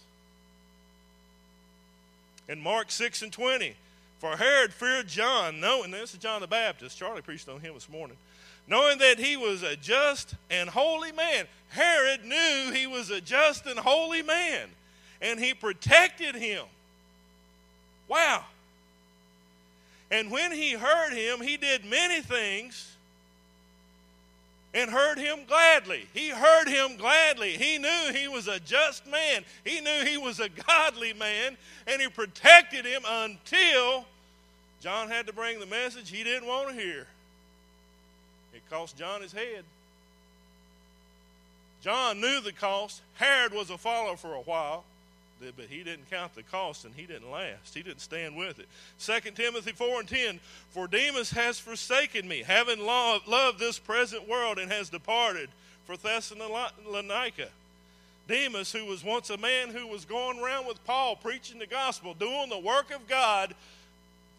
In 2.48 2.58
Mark 2.58 2.90
6 2.90 3.20
and 3.20 3.30
20, 3.30 3.74
for 4.20 4.36
Herod 4.36 4.72
feared 4.72 5.08
John, 5.08 5.58
knowing 5.58 5.90
this 5.90 6.12
is 6.12 6.20
John 6.20 6.40
the 6.40 6.46
Baptist. 6.46 6.96
Charlie 6.96 7.22
preached 7.22 7.48
on 7.48 7.60
him 7.60 7.74
this 7.74 7.88
morning 7.88 8.16
knowing 8.70 8.98
that 8.98 9.18
he 9.18 9.36
was 9.36 9.62
a 9.62 9.76
just 9.76 10.34
and 10.48 10.70
holy 10.70 11.12
man. 11.12 11.46
Herod 11.70 12.24
knew 12.24 12.70
he 12.72 12.86
was 12.86 13.10
a 13.10 13.20
just 13.20 13.66
and 13.66 13.78
holy 13.78 14.22
man, 14.22 14.68
and 15.20 15.38
he 15.40 15.52
protected 15.52 16.36
him. 16.36 16.64
Wow. 18.08 18.44
And 20.10 20.30
when 20.30 20.52
he 20.52 20.72
heard 20.72 21.12
him, 21.12 21.40
he 21.40 21.56
did 21.56 21.84
many 21.84 22.20
things 22.20 22.96
and 24.72 24.90
heard 24.90 25.18
him 25.18 25.40
gladly. 25.46 26.06
He 26.14 26.30
heard 26.30 26.68
him 26.68 26.96
gladly. 26.96 27.56
He 27.56 27.78
knew 27.78 28.12
he 28.12 28.28
was 28.28 28.48
a 28.48 28.60
just 28.60 29.06
man, 29.06 29.44
he 29.64 29.80
knew 29.80 30.04
he 30.04 30.16
was 30.16 30.40
a 30.40 30.48
godly 30.48 31.12
man, 31.12 31.56
and 31.86 32.00
he 32.00 32.08
protected 32.08 32.84
him 32.84 33.02
until 33.06 34.04
John 34.80 35.08
had 35.08 35.26
to 35.26 35.32
bring 35.32 35.60
the 35.60 35.66
message 35.66 36.10
he 36.10 36.24
didn't 36.24 36.48
want 36.48 36.68
to 36.68 36.74
hear. 36.74 37.06
It 38.54 38.62
cost 38.70 38.96
John 38.96 39.22
his 39.22 39.32
head. 39.32 39.64
John 41.82 42.20
knew 42.20 42.40
the 42.40 42.52
cost. 42.52 43.00
Herod 43.14 43.52
was 43.52 43.70
a 43.70 43.78
follower 43.78 44.16
for 44.16 44.34
a 44.34 44.40
while, 44.40 44.84
but 45.40 45.66
he 45.68 45.82
didn't 45.82 46.10
count 46.10 46.34
the 46.34 46.42
cost 46.42 46.84
and 46.84 46.94
he 46.94 47.06
didn't 47.06 47.30
last. 47.30 47.74
He 47.74 47.82
didn't 47.82 48.00
stand 48.00 48.36
with 48.36 48.58
it. 48.58 48.68
2 49.00 49.30
Timothy 49.30 49.72
4 49.72 50.00
and 50.00 50.08
10 50.08 50.40
For 50.70 50.86
Demas 50.86 51.30
has 51.30 51.58
forsaken 51.58 52.28
me, 52.28 52.42
having 52.46 52.84
loved, 52.84 53.58
this 53.58 53.78
present 53.78 54.28
world, 54.28 54.58
and 54.58 54.70
has 54.70 54.90
departed 54.90 55.48
for 55.86 55.96
Thessalonica. 55.96 57.48
Demas, 58.28 58.70
who 58.70 58.84
was 58.84 59.02
once 59.02 59.30
a 59.30 59.36
man 59.36 59.70
who 59.70 59.86
was 59.88 60.04
going 60.04 60.38
around 60.38 60.66
with 60.66 60.84
Paul 60.84 61.16
preaching 61.16 61.58
the 61.58 61.66
gospel, 61.66 62.14
doing 62.14 62.48
the 62.48 62.58
work 62.58 62.92
of 62.92 63.08
God, 63.08 63.54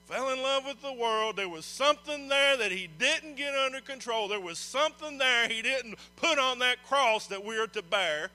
fell 0.05 0.29
in 0.29 0.41
love 0.41 0.65
with 0.65 0.81
the 0.81 0.93
world. 0.93 1.35
There 1.35 1.49
was 1.49 1.65
something 1.65 2.29
there 2.29 2.57
that 2.57 2.71
he 2.71 2.87
didn't 2.99 3.35
get 3.35 3.53
under 3.53 3.81
control. 3.81 4.27
There 4.27 4.39
was 4.39 4.59
something 4.59 5.17
there 5.17 5.47
he 5.47 5.61
didn't 5.61 5.95
put 6.15 6.39
on 6.39 6.59
that 6.59 6.85
cross 6.87 7.27
that 7.27 7.43
we 7.43 7.57
are 7.57 7.67
to 7.67 7.81
bear, 7.81 8.29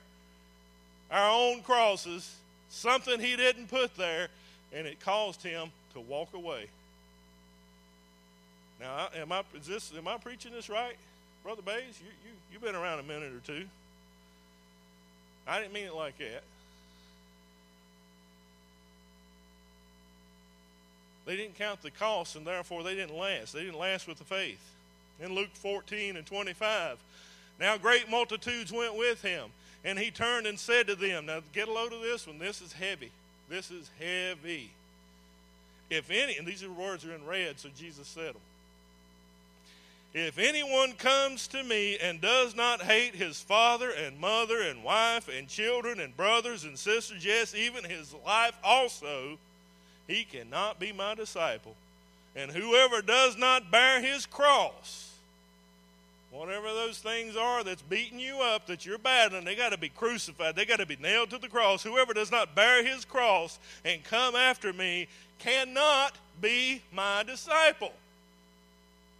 our 1.09 1.29
own 1.31 1.61
crosses, 1.61 2.35
something 2.69 3.19
he 3.19 3.35
didn't 3.35 3.67
put 3.67 3.95
there, 3.97 4.27
and 4.73 4.87
it 4.87 4.99
caused 4.99 5.43
him 5.43 5.69
to 5.93 5.99
walk 5.99 6.33
away. 6.33 6.67
Now, 8.79 9.07
am 9.15 9.31
I, 9.31 9.41
is 9.55 9.65
this, 9.65 9.91
am 9.97 10.07
I 10.07 10.17
preaching 10.17 10.51
this 10.51 10.69
right? 10.69 10.95
Brother 11.43 11.61
Bays, 11.61 11.99
you, 11.99 12.07
you, 12.25 12.31
you've 12.51 12.61
been 12.61 12.75
around 12.75 12.99
a 12.99 13.03
minute 13.03 13.33
or 13.33 13.39
two. 13.39 13.65
I 15.47 15.59
didn't 15.59 15.73
mean 15.73 15.85
it 15.85 15.95
like 15.95 16.17
that. 16.17 16.43
They 21.25 21.35
didn't 21.35 21.55
count 21.55 21.81
the 21.81 21.91
cost, 21.91 22.35
and 22.35 22.45
therefore 22.45 22.83
they 22.83 22.95
didn't 22.95 23.17
last. 23.17 23.53
They 23.53 23.63
didn't 23.63 23.79
last 23.79 24.07
with 24.07 24.17
the 24.17 24.23
faith. 24.23 24.61
In 25.19 25.33
Luke 25.33 25.49
14 25.53 26.15
and 26.15 26.25
25, 26.25 26.97
now 27.59 27.77
great 27.77 28.09
multitudes 28.09 28.71
went 28.71 28.95
with 28.95 29.21
him, 29.21 29.49
and 29.87 29.97
he 29.97 30.11
turned 30.11 30.45
and 30.45 30.59
said 30.59 30.85
to 30.87 30.95
them, 30.95 31.27
Now 31.27 31.39
get 31.53 31.69
a 31.69 31.71
load 31.71 31.93
of 31.93 32.01
this 32.01 32.27
one. 32.27 32.37
This 32.37 32.61
is 32.61 32.73
heavy. 32.73 33.09
This 33.49 33.71
is 33.71 33.89
heavy. 33.97 34.69
If 35.89 36.11
any, 36.11 36.35
and 36.35 36.45
these 36.45 36.67
words 36.67 37.05
are 37.05 37.15
in 37.15 37.25
red, 37.25 37.57
so 37.57 37.69
Jesus 37.79 38.05
said 38.05 38.33
them. 38.33 38.41
If 40.13 40.39
anyone 40.39 40.91
comes 40.93 41.47
to 41.49 41.63
me 41.63 41.97
and 41.99 42.19
does 42.19 42.53
not 42.53 42.81
hate 42.81 43.15
his 43.15 43.39
father 43.39 43.89
and 43.89 44.19
mother 44.19 44.61
and 44.61 44.83
wife 44.83 45.29
and 45.33 45.47
children 45.47 46.01
and 46.01 46.17
brothers 46.17 46.65
and 46.65 46.77
sisters, 46.77 47.23
yes, 47.23 47.55
even 47.55 47.85
his 47.85 48.13
life 48.25 48.57
also, 48.65 49.37
he 50.05 50.25
cannot 50.25 50.81
be 50.81 50.91
my 50.91 51.15
disciple. 51.15 51.75
And 52.35 52.51
whoever 52.51 53.01
does 53.01 53.37
not 53.37 53.71
bear 53.71 54.01
his 54.01 54.25
cross, 54.25 55.13
whatever 56.31 56.67
those 56.67 56.99
things 56.99 57.35
are 57.35 57.63
that's 57.63 57.81
beating 57.83 58.19
you 58.19 58.41
up, 58.41 58.67
that 58.67 58.85
you're 58.85 58.97
battling, 58.97 59.45
they 59.45 59.55
got 59.55 59.71
to 59.71 59.77
be 59.77 59.89
crucified. 59.89 60.55
They 60.55 60.65
got 60.65 60.79
to 60.79 60.85
be 60.85 60.97
nailed 60.97 61.29
to 61.31 61.37
the 61.37 61.47
cross. 61.47 61.83
Whoever 61.83 62.13
does 62.13 62.31
not 62.31 62.55
bear 62.55 62.85
his 62.85 63.05
cross 63.05 63.59
and 63.85 64.03
come 64.03 64.35
after 64.35 64.73
me 64.73 65.07
cannot 65.39 66.17
be 66.41 66.81
my 66.93 67.23
disciple. 67.23 67.93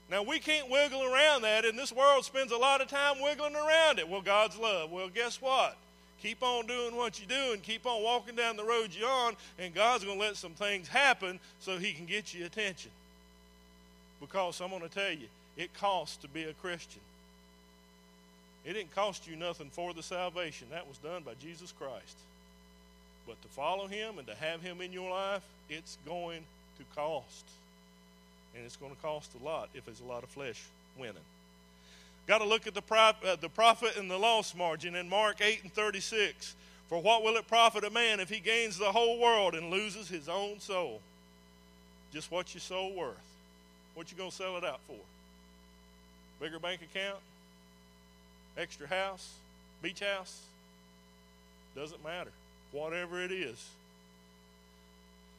Now, 0.10 0.24
we 0.24 0.40
can't 0.40 0.70
wiggle 0.70 1.04
around 1.04 1.42
that, 1.42 1.66
and 1.66 1.78
this 1.78 1.92
world 1.92 2.24
spends 2.24 2.52
a 2.54 2.58
lot 2.58 2.82
of 2.82 2.88
time 2.88 3.22
wiggling 3.22 3.56
around 3.56 4.00
it. 4.00 4.08
Well, 4.08 4.22
God's 4.22 4.58
love. 4.58 4.90
Well, 4.90 5.10
guess 5.14 5.42
what? 5.42 5.76
Keep 6.22 6.42
on 6.42 6.66
doing 6.66 6.96
what 6.96 7.20
you're 7.20 7.28
doing. 7.28 7.60
keep 7.60 7.86
on 7.86 8.02
walking 8.02 8.36
down 8.36 8.56
the 8.56 8.64
road 8.64 8.90
you're 8.92 9.10
on, 9.10 9.36
and 9.60 9.74
God's 9.74 10.06
going 10.06 10.18
to 10.18 10.24
let 10.24 10.38
some 10.38 10.54
things 10.54 10.88
happen 10.88 11.40
so 11.60 11.78
He 11.78 11.92
can 11.92 12.06
get 12.06 12.34
your 12.34 12.48
attention. 12.48 12.92
Because 14.22 14.62
I'm 14.62 14.70
going 14.70 14.82
to 14.82 14.90
tell 14.90 15.12
you, 15.12 15.28
it 15.58 15.74
costs 15.74 16.18
to 16.18 16.28
be 16.28 16.44
a 16.44 16.54
Christian. 16.54 17.02
It 18.66 18.74
didn't 18.74 18.94
cost 18.94 19.28
you 19.28 19.36
nothing 19.36 19.70
for 19.72 19.94
the 19.94 20.04
salvation. 20.04 20.68
That 20.72 20.88
was 20.88 20.98
done 20.98 21.24
by 21.24 21.34
Jesus 21.42 21.74
Christ. 21.80 22.18
But 23.26 23.42
to 23.42 23.48
follow 23.50 23.88
him 23.88 24.18
and 24.18 24.28
to 24.28 24.36
have 24.36 24.62
him 24.62 24.82
in 24.82 24.92
your 24.92 25.10
life, 25.10 25.44
it's 25.70 25.98
going 26.06 26.42
to 26.78 26.84
cost. 26.96 27.46
And 28.56 28.66
it's 28.66 28.76
going 28.76 28.94
to 28.94 29.02
cost 29.02 29.32
a 29.40 29.46
lot 29.46 29.70
if 29.74 29.86
there's 29.86 30.02
a 30.02 30.06
lot 30.06 30.24
of 30.24 30.30
flesh 30.30 30.62
winning. 30.98 31.16
Got 32.28 32.40
to 32.40 32.46
look 32.46 32.68
at 32.68 32.74
the, 32.74 32.84
uh, 32.94 33.36
the 33.40 33.50
profit 33.50 33.96
and 33.98 34.12
the 34.12 34.18
loss 34.18 34.54
margin 34.54 34.96
in 34.96 35.08
Mark 35.08 35.38
8 35.42 35.64
and 35.64 35.74
36. 35.74 36.56
For 36.90 37.02
what 37.02 37.24
will 37.24 37.36
it 37.38 37.48
profit 37.48 37.84
a 37.84 37.90
man 37.90 38.20
if 38.20 38.30
he 38.30 38.40
gains 38.40 38.78
the 38.78 38.92
whole 38.92 39.20
world 39.20 39.56
and 39.56 39.70
loses 39.70 40.08
his 40.08 40.28
own 40.30 40.60
soul? 40.60 41.02
Just 42.14 42.32
what's 42.32 42.54
your 42.54 42.62
soul 42.62 42.94
worth? 42.94 43.16
What 43.94 44.12
you 44.12 44.18
going 44.18 44.30
to 44.30 44.36
sell 44.36 44.58
it 44.58 44.64
out 44.64 44.80
for? 44.88 44.96
Bigger 46.40 46.60
bank 46.60 46.82
account? 46.82 47.20
Extra 48.58 48.88
house? 48.88 49.34
Beach 49.82 50.02
house? 50.02 50.42
Doesn't 51.76 52.04
matter. 52.04 52.32
Whatever 52.72 53.22
it 53.22 53.32
is. 53.32 53.70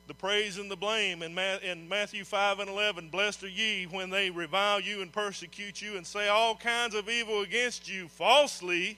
The 0.07 0.15
praise 0.15 0.57
and 0.57 0.71
the 0.71 0.77
blame 0.77 1.23
in 1.23 1.35
Matthew 1.35 2.25
5 2.25 2.61
and 2.61 2.71
11. 2.71 3.11
Blessed 3.11 3.45
are 3.45 3.49
ye 3.49 3.85
when 3.85 4.09
they 4.09 4.31
revile 4.31 4.81
you 4.81 5.03
and 5.03 5.13
persecute 5.13 5.83
you 5.83 5.97
and 5.97 6.07
say 6.07 6.29
all 6.29 6.57
kinds 6.57 6.95
of 6.95 7.11
evil 7.11 7.43
against 7.43 7.91
you 7.93 8.09
falsely 8.09 8.97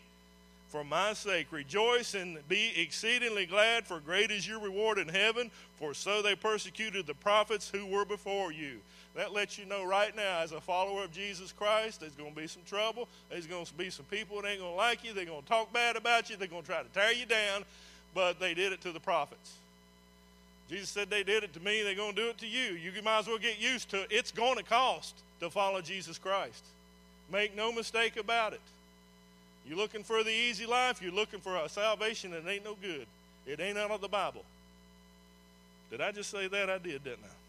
for 0.68 0.84
my 0.84 1.12
sake. 1.14 1.48
Rejoice 1.50 2.14
and 2.14 2.38
be 2.48 2.72
exceedingly 2.76 3.44
glad, 3.44 3.86
for 3.86 3.98
great 3.98 4.30
is 4.30 4.46
your 4.46 4.60
reward 4.60 4.98
in 4.98 5.08
heaven, 5.08 5.50
for 5.74 5.94
so 5.94 6.22
they 6.22 6.36
persecuted 6.36 7.08
the 7.08 7.14
prophets 7.14 7.68
who 7.68 7.86
were 7.86 8.04
before 8.04 8.52
you. 8.52 8.78
That 9.16 9.32
lets 9.32 9.58
you 9.58 9.66
know 9.66 9.84
right 9.84 10.14
now, 10.14 10.38
as 10.40 10.52
a 10.52 10.60
follower 10.60 11.02
of 11.02 11.12
Jesus 11.12 11.52
Christ, 11.52 12.00
there's 12.00 12.14
going 12.14 12.32
to 12.32 12.40
be 12.40 12.46
some 12.46 12.62
trouble. 12.66 13.08
There's 13.28 13.46
going 13.46 13.64
to 13.64 13.74
be 13.74 13.90
some 13.90 14.04
people 14.06 14.40
that 14.40 14.48
ain't 14.48 14.60
going 14.60 14.72
to 14.72 14.76
like 14.76 15.04
you. 15.04 15.12
They're 15.12 15.24
going 15.24 15.42
to 15.42 15.48
talk 15.48 15.72
bad 15.72 15.96
about 15.96 16.30
you. 16.30 16.36
They're 16.36 16.46
going 16.46 16.62
to 16.62 16.68
try 16.68 16.82
to 16.82 16.88
tear 16.90 17.12
you 17.12 17.26
down. 17.26 17.64
But 18.14 18.38
they 18.38 18.54
did 18.54 18.72
it 18.72 18.80
to 18.82 18.92
the 18.92 19.00
prophets. 19.00 19.54
Jesus 20.68 20.88
said 20.88 21.10
they 21.10 21.24
did 21.24 21.42
it 21.42 21.52
to 21.54 21.60
me. 21.60 21.82
They're 21.82 21.96
going 21.96 22.14
to 22.14 22.22
do 22.22 22.28
it 22.28 22.38
to 22.38 22.46
you. 22.46 22.74
You 22.74 22.92
might 23.02 23.20
as 23.20 23.26
well 23.26 23.38
get 23.38 23.60
used 23.60 23.90
to 23.90 24.02
it. 24.02 24.08
It's 24.10 24.30
going 24.30 24.56
to 24.56 24.62
cost 24.62 25.16
to 25.40 25.50
follow 25.50 25.80
Jesus 25.80 26.16
Christ. 26.16 26.64
Make 27.32 27.56
no 27.56 27.72
mistake 27.72 28.16
about 28.16 28.52
it. 28.52 28.60
You're 29.66 29.76
looking 29.76 30.04
for 30.04 30.22
the 30.22 30.32
easy 30.32 30.66
life, 30.66 31.02
you're 31.02 31.12
looking 31.12 31.40
for 31.40 31.56
a 31.56 31.68
salvation 31.68 32.30
that 32.30 32.48
ain't 32.48 32.64
no 32.64 32.76
good. 32.80 33.06
It 33.46 33.60
ain't 33.60 33.78
out 33.78 33.90
of 33.90 34.00
the 34.00 34.08
Bible. 34.08 34.44
Did 35.90 36.00
I 36.00 36.12
just 36.12 36.30
say 36.30 36.46
that? 36.48 36.70
I 36.70 36.78
did, 36.78 37.04
didn't 37.04 37.24
I? 37.24 37.39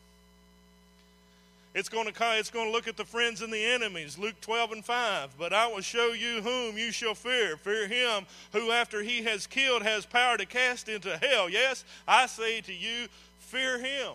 It's 1.73 1.87
going 1.87 2.11
to 2.11 2.13
it's 2.37 2.49
going 2.49 2.67
to 2.67 2.71
look 2.71 2.87
at 2.87 2.97
the 2.97 3.05
friends 3.05 3.41
and 3.41 3.51
the 3.51 3.63
enemies. 3.63 4.17
Luke 4.17 4.39
12 4.41 4.71
and 4.73 4.85
5. 4.85 5.37
But 5.37 5.53
I 5.53 5.67
will 5.67 5.81
show 5.81 6.11
you 6.11 6.41
whom 6.41 6.77
you 6.77 6.91
shall 6.91 7.15
fear. 7.15 7.55
Fear 7.55 7.87
him 7.87 8.25
who 8.51 8.71
after 8.71 9.01
he 9.01 9.23
has 9.23 9.47
killed 9.47 9.83
has 9.83 10.05
power 10.05 10.37
to 10.37 10.45
cast 10.45 10.89
into 10.89 11.17
hell. 11.17 11.49
Yes, 11.49 11.85
I 12.07 12.25
say 12.25 12.59
to 12.61 12.73
you, 12.73 13.07
fear 13.39 13.79
him. 13.79 14.13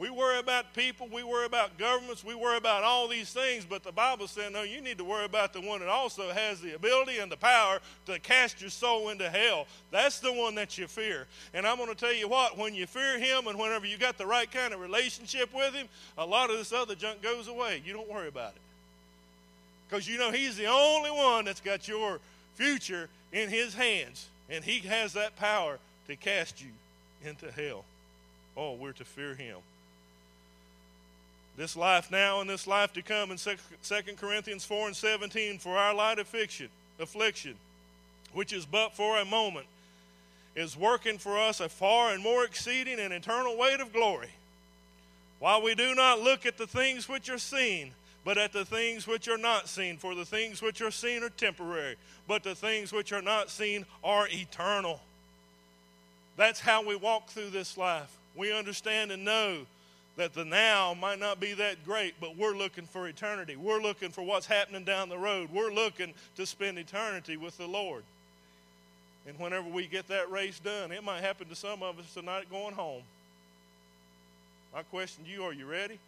We 0.00 0.08
worry 0.08 0.38
about 0.38 0.72
people, 0.72 1.10
we 1.12 1.22
worry 1.22 1.44
about 1.44 1.76
governments, 1.76 2.24
we 2.24 2.34
worry 2.34 2.56
about 2.56 2.84
all 2.84 3.06
these 3.06 3.28
things, 3.34 3.66
but 3.66 3.84
the 3.84 3.92
Bible 3.92 4.28
said, 4.28 4.50
no, 4.50 4.62
you 4.62 4.80
need 4.80 4.96
to 4.96 5.04
worry 5.04 5.26
about 5.26 5.52
the 5.52 5.60
one 5.60 5.80
that 5.80 5.90
also 5.90 6.30
has 6.30 6.58
the 6.58 6.74
ability 6.74 7.18
and 7.18 7.30
the 7.30 7.36
power 7.36 7.80
to 8.06 8.18
cast 8.18 8.62
your 8.62 8.70
soul 8.70 9.10
into 9.10 9.28
hell. 9.28 9.66
That's 9.90 10.18
the 10.18 10.32
one 10.32 10.54
that 10.54 10.78
you 10.78 10.86
fear. 10.86 11.26
And 11.52 11.66
I'm 11.66 11.76
going 11.76 11.90
to 11.90 11.94
tell 11.94 12.14
you 12.14 12.28
what, 12.28 12.56
when 12.56 12.74
you 12.74 12.86
fear 12.86 13.18
him 13.18 13.46
and 13.46 13.58
whenever 13.58 13.84
you 13.84 13.98
got 13.98 14.16
the 14.16 14.24
right 14.24 14.50
kind 14.50 14.72
of 14.72 14.80
relationship 14.80 15.52
with 15.52 15.74
him, 15.74 15.86
a 16.16 16.24
lot 16.24 16.48
of 16.48 16.56
this 16.56 16.72
other 16.72 16.94
junk 16.94 17.20
goes 17.20 17.46
away. 17.46 17.82
You 17.84 17.92
don't 17.92 18.10
worry 18.10 18.28
about 18.28 18.52
it. 18.52 18.62
Because 19.86 20.08
you 20.08 20.16
know 20.16 20.30
he's 20.30 20.56
the 20.56 20.64
only 20.64 21.10
one 21.10 21.44
that's 21.44 21.60
got 21.60 21.86
your 21.86 22.20
future 22.54 23.10
in 23.34 23.50
his 23.50 23.74
hands, 23.74 24.28
and 24.48 24.64
he 24.64 24.78
has 24.78 25.12
that 25.12 25.36
power 25.36 25.78
to 26.08 26.16
cast 26.16 26.62
you 26.62 26.70
into 27.22 27.50
hell. 27.50 27.84
Oh, 28.56 28.72
we're 28.76 28.92
to 28.92 29.04
fear 29.04 29.34
him 29.34 29.58
this 31.56 31.76
life 31.76 32.10
now 32.10 32.40
and 32.40 32.48
this 32.48 32.66
life 32.66 32.92
to 32.94 33.02
come 33.02 33.30
in 33.30 33.36
2 33.36 33.56
Corinthians 34.16 34.64
4 34.64 34.88
and 34.88 34.96
17 34.96 35.58
for 35.58 35.76
our 35.76 35.94
light 35.94 36.18
affliction, 36.18 36.68
affliction, 36.98 37.54
which 38.32 38.52
is 38.52 38.64
but 38.64 38.94
for 38.94 39.18
a 39.18 39.24
moment, 39.24 39.66
is 40.56 40.76
working 40.76 41.18
for 41.18 41.38
us 41.38 41.60
a 41.60 41.68
far 41.68 42.12
and 42.12 42.22
more 42.22 42.44
exceeding 42.44 42.98
and 42.98 43.12
eternal 43.12 43.56
weight 43.56 43.80
of 43.80 43.92
glory. 43.92 44.30
While 45.38 45.62
we 45.62 45.74
do 45.74 45.94
not 45.94 46.20
look 46.20 46.44
at 46.44 46.58
the 46.58 46.66
things 46.66 47.08
which 47.08 47.30
are 47.30 47.38
seen, 47.38 47.92
but 48.24 48.36
at 48.36 48.52
the 48.52 48.64
things 48.64 49.06
which 49.06 49.28
are 49.28 49.38
not 49.38 49.68
seen, 49.68 49.96
for 49.96 50.14
the 50.14 50.24
things 50.24 50.60
which 50.60 50.82
are 50.82 50.90
seen 50.90 51.22
are 51.22 51.30
temporary, 51.30 51.96
but 52.28 52.42
the 52.42 52.54
things 52.54 52.92
which 52.92 53.12
are 53.12 53.22
not 53.22 53.48
seen 53.48 53.86
are 54.04 54.28
eternal. 54.30 55.00
That's 56.36 56.60
how 56.60 56.86
we 56.86 56.96
walk 56.96 57.28
through 57.28 57.50
this 57.50 57.76
life. 57.76 58.14
We 58.36 58.52
understand 58.52 59.10
and 59.10 59.24
know 59.24 59.66
that 60.20 60.34
the 60.34 60.44
now 60.44 60.92
might 60.92 61.18
not 61.18 61.40
be 61.40 61.54
that 61.54 61.82
great, 61.86 62.12
but 62.20 62.36
we're 62.36 62.54
looking 62.54 62.84
for 62.84 63.08
eternity. 63.08 63.56
We're 63.56 63.80
looking 63.80 64.10
for 64.10 64.20
what's 64.20 64.44
happening 64.44 64.84
down 64.84 65.08
the 65.08 65.16
road. 65.16 65.48
We're 65.50 65.72
looking 65.72 66.12
to 66.36 66.44
spend 66.44 66.78
eternity 66.78 67.38
with 67.38 67.56
the 67.56 67.66
Lord. 67.66 68.02
And 69.26 69.38
whenever 69.38 69.66
we 69.70 69.86
get 69.86 70.08
that 70.08 70.30
race 70.30 70.58
done, 70.58 70.92
it 70.92 71.02
might 71.02 71.22
happen 71.22 71.48
to 71.48 71.54
some 71.54 71.82
of 71.82 71.98
us 71.98 72.12
tonight 72.12 72.50
going 72.50 72.74
home. 72.74 73.00
My 74.74 74.82
question 74.82 75.24
to 75.24 75.30
you, 75.30 75.42
are 75.42 75.54
you 75.54 75.64
ready? 75.64 75.98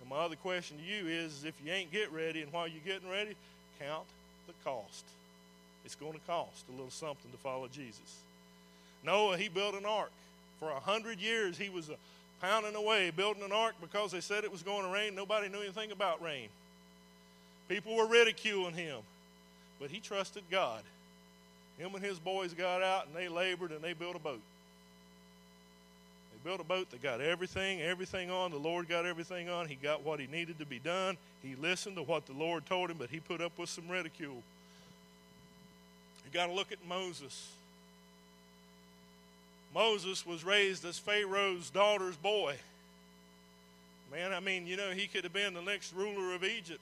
And 0.00 0.08
my 0.08 0.16
other 0.16 0.36
question 0.36 0.78
to 0.78 0.82
you 0.82 1.06
is 1.06 1.44
if 1.44 1.54
you 1.62 1.72
ain't 1.72 1.92
get 1.92 2.10
ready 2.10 2.40
and 2.40 2.50
while 2.54 2.66
you're 2.66 2.80
getting 2.86 3.10
ready, 3.10 3.34
count 3.78 4.06
the 4.46 4.54
cost. 4.64 5.04
It's 5.84 5.94
going 5.94 6.14
to 6.14 6.20
cost 6.26 6.64
a 6.70 6.72
little 6.72 6.90
something 6.90 7.30
to 7.30 7.36
follow 7.36 7.68
Jesus. 7.68 8.22
Noah, 9.04 9.36
he 9.36 9.50
built 9.50 9.74
an 9.74 9.84
ark. 9.84 10.10
For 10.58 10.70
a 10.70 10.80
hundred 10.80 11.18
years, 11.18 11.58
he 11.58 11.68
was 11.68 11.90
a 11.90 11.96
pounding 12.44 12.74
away, 12.74 13.10
building 13.10 13.42
an 13.42 13.52
ark 13.52 13.74
because 13.80 14.12
they 14.12 14.20
said 14.20 14.44
it 14.44 14.52
was 14.52 14.62
going 14.62 14.84
to 14.84 14.90
rain. 14.90 15.14
Nobody 15.14 15.48
knew 15.48 15.62
anything 15.62 15.92
about 15.92 16.22
rain. 16.22 16.48
People 17.68 17.96
were 17.96 18.06
ridiculing 18.06 18.74
him, 18.74 18.98
but 19.80 19.90
he 19.90 19.98
trusted 19.98 20.42
God. 20.50 20.82
Him 21.78 21.94
and 21.94 22.04
his 22.04 22.18
boys 22.18 22.52
got 22.52 22.82
out 22.82 23.06
and 23.06 23.16
they 23.16 23.28
labored 23.28 23.72
and 23.72 23.80
they 23.80 23.94
built 23.94 24.14
a 24.14 24.18
boat. 24.18 24.42
They 26.32 26.50
built 26.50 26.60
a 26.60 26.64
boat 26.64 26.90
that 26.90 27.02
got 27.02 27.22
everything, 27.22 27.80
everything 27.80 28.30
on. 28.30 28.50
The 28.50 28.58
Lord 28.58 28.90
got 28.90 29.06
everything 29.06 29.48
on. 29.48 29.66
He 29.66 29.76
got 29.76 30.04
what 30.04 30.20
he 30.20 30.26
needed 30.26 30.58
to 30.58 30.66
be 30.66 30.78
done. 30.78 31.16
He 31.42 31.54
listened 31.54 31.96
to 31.96 32.02
what 32.02 32.26
the 32.26 32.34
Lord 32.34 32.66
told 32.66 32.90
him, 32.90 32.98
but 32.98 33.08
he 33.08 33.20
put 33.20 33.40
up 33.40 33.58
with 33.58 33.70
some 33.70 33.88
ridicule. 33.88 34.42
You 36.26 36.30
got 36.30 36.48
to 36.48 36.52
look 36.52 36.72
at 36.72 36.78
Moses. 36.86 37.52
Moses 39.74 40.24
was 40.24 40.44
raised 40.44 40.84
as 40.84 40.98
Pharaoh's 40.98 41.68
daughter's 41.68 42.16
boy. 42.16 42.54
Man, 44.12 44.32
I 44.32 44.38
mean, 44.38 44.68
you 44.68 44.76
know, 44.76 44.92
he 44.92 45.08
could 45.08 45.24
have 45.24 45.32
been 45.32 45.54
the 45.54 45.62
next 45.62 45.92
ruler 45.92 46.34
of 46.34 46.44
Egypt. 46.44 46.80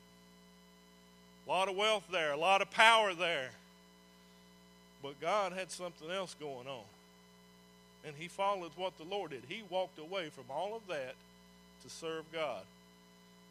A 1.47 1.51
lot 1.51 1.69
of 1.69 1.77
wealth 1.77 2.05
there, 2.13 2.33
a 2.33 2.37
lot 2.37 2.61
of 2.61 2.71
power 2.71 3.15
there. 3.15 3.51
But 5.03 5.21
God 5.21 5.53
had 5.53 5.71
something 5.71 6.11
else 6.11 6.37
going 6.39 6.69
on. 6.69 6.85
And 8.05 8.15
he 8.19 8.29
followed 8.29 8.73
what 8.77 8.97
the 8.99 9.05
Lord 9.05 9.31
did. 9.31 9.43
He 9.49 9.63
walked 9.71 9.99
away 9.99 10.29
from 10.29 10.45
all 10.51 10.77
of 10.77 10.87
that 10.89 11.15
to 11.83 11.91
serve 11.91 12.25
God. 12.33 12.63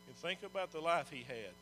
And 0.08 0.16
think 0.18 0.40
about 0.44 0.72
the 0.72 0.80
life 0.80 1.10
he 1.12 1.26
had. 1.28 1.54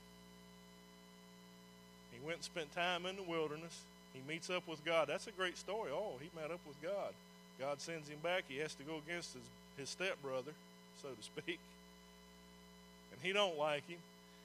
He 2.12 2.20
went 2.26 2.38
and 2.38 2.44
spent 2.44 2.76
time 2.76 3.06
in 3.06 3.16
the 3.16 3.24
wilderness. 3.24 3.80
He 4.14 4.20
meets 4.28 4.50
up 4.50 4.68
with 4.68 4.84
God. 4.84 5.08
That's 5.08 5.28
a 5.28 5.32
great 5.32 5.58
story. 5.58 5.92
Oh, 5.94 6.14
he 6.20 6.30
met 6.40 6.52
up 6.52 6.60
with 6.68 6.82
God. 6.82 7.14
God 7.60 7.82
sends 7.82 8.08
him 8.08 8.20
back. 8.24 8.44
He 8.48 8.58
has 8.58 8.74
to 8.76 8.84
go 8.84 9.02
against 9.06 9.34
his, 9.34 9.44
his 9.78 9.90
stepbrother, 9.90 10.52
so 11.02 11.10
to 11.10 11.24
speak. 11.24 11.60
And 13.12 13.22
he 13.22 13.34
don't 13.34 13.58
like 13.58 13.88
him. 13.88 13.98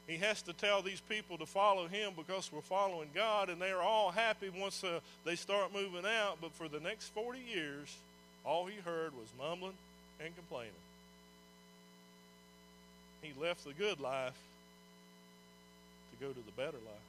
He 0.07 0.17
has 0.19 0.43
to 0.43 0.53
tell 0.53 0.83
these 0.83 1.01
people 1.01 1.39
to 1.39 1.47
follow 1.47 1.87
him 1.87 2.13
because 2.17 2.51
we're 2.53 2.61
following 2.61 3.09
God, 3.15 3.49
and 3.49 3.61
they're 3.61 3.81
all 3.81 4.11
happy 4.11 4.51
once 4.51 4.85
uh, 4.85 5.01
they 5.25 5.35
start 5.35 5.73
moving 5.73 6.05
out. 6.05 6.39
But 6.43 6.53
for 6.53 6.69
the 6.69 6.81
next 6.81 7.09
40 7.15 7.39
years, 7.41 7.97
all 8.45 8.67
he 8.67 8.77
heard 8.85 9.13
was 9.17 9.29
mumbling 9.39 9.73
and 10.21 10.35
complaining. 10.37 10.73
He 13.23 13.33
left 13.41 13.65
the 13.65 13.73
good 13.73 14.01
life 14.01 14.37
to 16.13 16.27
go 16.27 16.31
to 16.31 16.41
the 16.41 16.53
better 16.53 16.77
life. 16.77 17.07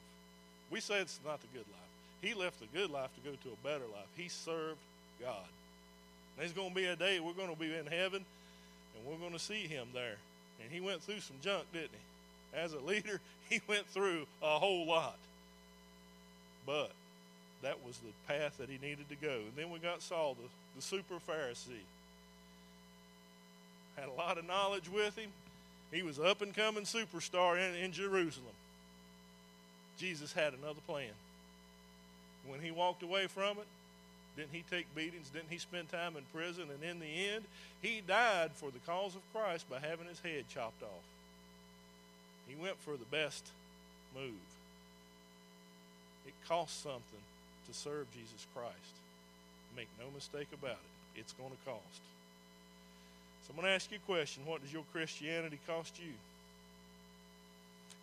We 0.72 0.80
say 0.80 1.02
it's 1.02 1.20
not 1.26 1.41
the 1.41 1.48
good 1.48 1.65
life. 1.68 1.86
He 2.22 2.34
left 2.34 2.62
the 2.62 2.78
good 2.78 2.89
life 2.89 3.10
to 3.15 3.30
go 3.30 3.36
to 3.36 3.50
a 3.50 3.68
better 3.68 3.86
life. 3.91 4.08
He 4.15 4.30
served 4.30 4.80
God. 5.22 5.46
There's 6.38 6.52
going 6.52 6.69
to 6.69 6.76
be 6.76 6.86
a 6.86 6.95
day 6.95 7.19
we're 7.19 7.34
going 7.34 7.54
to 7.54 7.60
be 7.60 7.74
in 7.74 7.86
heaven 7.86 8.26
and 8.95 9.06
we're 9.06 9.17
going 9.17 9.34
to 9.34 9.39
see 9.39 9.67
him 9.67 9.88
there. 9.93 10.17
And 10.62 10.71
he 10.71 10.82
went 10.82 11.02
through 11.02 11.19
some 11.19 11.38
junk, 11.41 11.65
didn't 11.74 11.91
he? 11.91 12.58
As 12.58 12.74
a 12.74 12.80
leader, 12.80 13.19
he 13.50 13.62
went 13.67 13.88
through 13.88 14.26
a 14.41 14.60
whole 14.60 14.86
lot. 14.86 15.17
But 16.65 16.91
that 17.62 17.78
was 17.86 17.98
the 18.00 18.34
path 18.34 18.58
that 18.58 18.69
he 18.69 18.78
needed 18.86 19.10
to 19.10 19.15
go. 19.15 19.34
And 19.34 19.52
then 19.56 19.71
we 19.71 19.80
got 19.80 20.02
Saul, 20.02 20.36
the, 20.36 20.48
the 20.76 20.82
super 20.82 21.15
Pharisee. 21.15 21.84
Had 23.95 24.10
a 24.10 24.13
lot 24.13 24.38
of 24.38 24.45
knowledge 24.45 24.89
with 24.93 25.17
him. 25.17 25.30
He 25.91 26.02
was 26.02 26.19
up 26.19 26.41
and 26.41 26.54
coming 26.54 26.84
superstar 26.84 27.58
in, 27.58 27.76
in 27.76 27.91
Jerusalem. 27.91 28.48
Jesus 29.98 30.34
had 30.34 30.54
another 30.54 30.82
plan. 30.88 31.12
When 32.48 32.60
he 32.60 32.71
walked 32.71 33.04
away 33.04 33.28
from 33.28 33.58
it, 33.58 33.65
didn't 34.36 34.52
he 34.52 34.63
take 34.69 34.93
beatings? 34.95 35.30
Didn't 35.30 35.50
he 35.50 35.58
spend 35.58 35.89
time 35.89 36.15
in 36.17 36.24
prison? 36.34 36.65
And 36.74 36.84
in 36.84 37.00
the 37.00 37.30
end, 37.34 37.45
he 37.82 38.02
died 38.06 38.52
for 38.54 38.69
the 38.71 38.80
cause 38.80 39.15
of 39.15 39.21
Christ 39.34 39.69
by 39.69 39.80
having 39.80 40.08
his 40.08 40.19
head 40.19 40.45
chopped 40.50 40.84
off. 40.84 41.06
He 42.48 42.56
went 42.56 42.76
for 42.82 42.98
the 42.98 43.06
best 43.06 43.48
move. 44.15 44.34
It 46.28 46.34
costs 46.48 46.84
something 46.84 47.24
to 47.67 47.74
serve 47.74 48.12
Jesus 48.13 48.45
Christ. 48.54 48.76
Make 49.76 49.88
no 50.00 50.06
mistake 50.13 50.48
about 50.54 50.71
it, 50.71 51.19
it's 51.19 51.34
going 51.34 51.52
to 51.52 51.69
cost. 51.69 52.02
So 53.43 53.52
I'm 53.52 53.58
going 53.58 53.67
to 53.67 53.76
ask 53.76 53.91
you 53.91 53.98
a 53.98 54.12
question 54.12 54.43
What 54.45 54.62
does 54.62 54.74
your 54.74 54.84
Christianity 54.91 55.60
cost 55.67 56.00
you? 56.00 56.13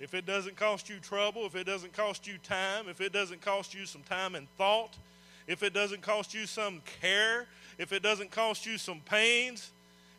If 0.00 0.14
it 0.14 0.26
doesn't 0.26 0.56
cost 0.56 0.88
you 0.88 0.96
trouble, 0.96 1.46
if 1.46 1.54
it 1.54 1.64
doesn't 1.64 1.92
cost 1.92 2.26
you 2.26 2.34
time, 2.42 2.88
if 2.88 3.00
it 3.00 3.12
doesn't 3.12 3.40
cost 3.40 3.74
you 3.74 3.86
some 3.86 4.02
time 4.02 4.34
and 4.34 4.48
thought, 4.58 4.90
if 5.46 5.62
it 5.62 5.74
doesn't 5.74 6.02
cost 6.02 6.34
you 6.34 6.46
some 6.46 6.82
care, 7.00 7.46
if 7.78 7.92
it 7.92 8.02
doesn't 8.02 8.30
cost 8.30 8.66
you 8.66 8.78
some 8.78 9.00
pains, 9.00 9.70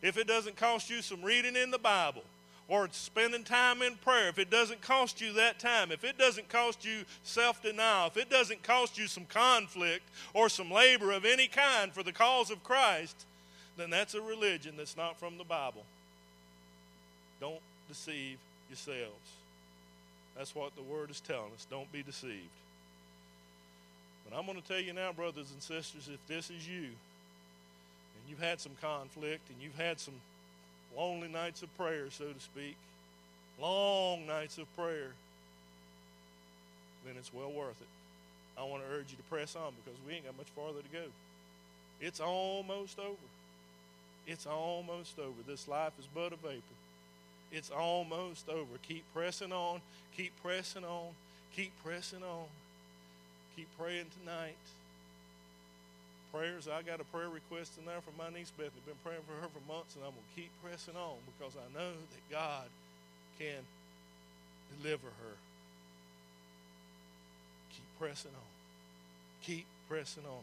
if 0.02 0.16
it 0.16 0.26
doesn't 0.26 0.56
cost 0.56 0.90
you 0.90 1.00
some 1.02 1.22
reading 1.22 1.56
in 1.56 1.70
the 1.70 1.78
Bible 1.78 2.22
or 2.68 2.88
spending 2.92 3.44
time 3.44 3.82
in 3.82 3.94
prayer, 3.96 4.28
if 4.28 4.38
it 4.38 4.50
doesn't 4.50 4.80
cost 4.80 5.20
you 5.20 5.32
that 5.34 5.58
time, 5.58 5.92
if 5.92 6.04
it 6.04 6.18
doesn't 6.18 6.48
cost 6.48 6.84
you 6.84 7.04
self 7.22 7.62
denial, 7.62 8.08
if 8.08 8.16
it 8.16 8.30
doesn't 8.30 8.62
cost 8.62 8.98
you 8.98 9.06
some 9.06 9.24
conflict 9.26 10.04
or 10.34 10.48
some 10.48 10.70
labor 10.70 11.12
of 11.12 11.24
any 11.24 11.46
kind 11.46 11.92
for 11.92 12.02
the 12.02 12.12
cause 12.12 12.50
of 12.50 12.62
Christ, 12.62 13.24
then 13.76 13.90
that's 13.90 14.14
a 14.14 14.20
religion 14.20 14.74
that's 14.76 14.96
not 14.96 15.18
from 15.18 15.38
the 15.38 15.44
Bible. 15.44 15.84
Don't 17.40 17.60
deceive 17.88 18.38
yourselves. 18.68 19.30
That's 20.36 20.54
what 20.54 20.74
the 20.76 20.82
Word 20.82 21.10
is 21.10 21.20
telling 21.20 21.52
us. 21.54 21.66
Don't 21.70 21.90
be 21.92 22.02
deceived. 22.02 22.48
But 24.28 24.38
I'm 24.38 24.46
going 24.46 24.60
to 24.60 24.66
tell 24.66 24.80
you 24.80 24.92
now, 24.92 25.12
brothers 25.12 25.50
and 25.52 25.62
sisters, 25.62 26.08
if 26.12 26.26
this 26.26 26.50
is 26.50 26.66
you, 26.66 26.84
and 26.84 28.22
you've 28.28 28.42
had 28.42 28.60
some 28.60 28.72
conflict, 28.80 29.48
and 29.50 29.58
you've 29.60 29.76
had 29.76 30.00
some 30.00 30.14
lonely 30.96 31.28
nights 31.28 31.62
of 31.62 31.76
prayer, 31.76 32.06
so 32.10 32.24
to 32.24 32.40
speak, 32.40 32.76
long 33.60 34.26
nights 34.26 34.58
of 34.58 34.74
prayer, 34.76 35.12
then 37.04 37.14
it's 37.18 37.32
well 37.32 37.50
worth 37.50 37.80
it. 37.80 37.88
I 38.58 38.62
want 38.62 38.82
to 38.84 38.96
urge 38.96 39.10
you 39.10 39.16
to 39.16 39.22
press 39.24 39.56
on 39.56 39.72
because 39.84 39.98
we 40.06 40.14
ain't 40.14 40.24
got 40.24 40.36
much 40.36 40.46
farther 40.54 40.80
to 40.80 40.88
go. 40.92 41.04
It's 42.00 42.20
almost 42.20 42.98
over. 42.98 43.16
It's 44.26 44.46
almost 44.46 45.18
over. 45.18 45.34
This 45.46 45.68
life 45.68 45.92
is 45.98 46.06
but 46.14 46.32
a 46.32 46.36
vapor. 46.36 46.62
It's 47.52 47.70
almost 47.70 48.48
over. 48.48 48.78
Keep 48.88 49.04
pressing 49.14 49.52
on. 49.52 49.80
Keep 50.16 50.32
pressing 50.42 50.84
on. 50.84 51.10
Keep 51.54 51.72
pressing 51.84 52.22
on. 52.22 52.46
Keep 53.56 53.68
praying 53.78 54.06
tonight. 54.20 54.58
Prayers, 56.32 56.66
I 56.66 56.82
got 56.82 57.00
a 57.00 57.04
prayer 57.04 57.28
request 57.28 57.78
in 57.78 57.86
there 57.86 58.00
from 58.00 58.18
my 58.18 58.26
niece 58.36 58.50
Bethany. 58.50 58.82
Been 58.86 58.98
praying 59.04 59.22
for 59.22 59.38
her 59.38 59.46
for 59.46 59.62
months, 59.70 59.94
and 59.94 60.02
I'm 60.02 60.10
going 60.10 60.26
to 60.34 60.34
keep 60.34 60.50
pressing 60.62 60.98
on 60.98 61.14
because 61.30 61.54
I 61.54 61.66
know 61.70 61.94
that 61.94 62.24
God 62.26 62.66
can 63.38 63.62
deliver 64.82 65.06
her. 65.06 65.34
Keep 67.70 67.86
pressing 68.00 68.34
on. 68.34 68.50
Keep 69.46 69.66
pressing 69.88 70.26
on. 70.26 70.42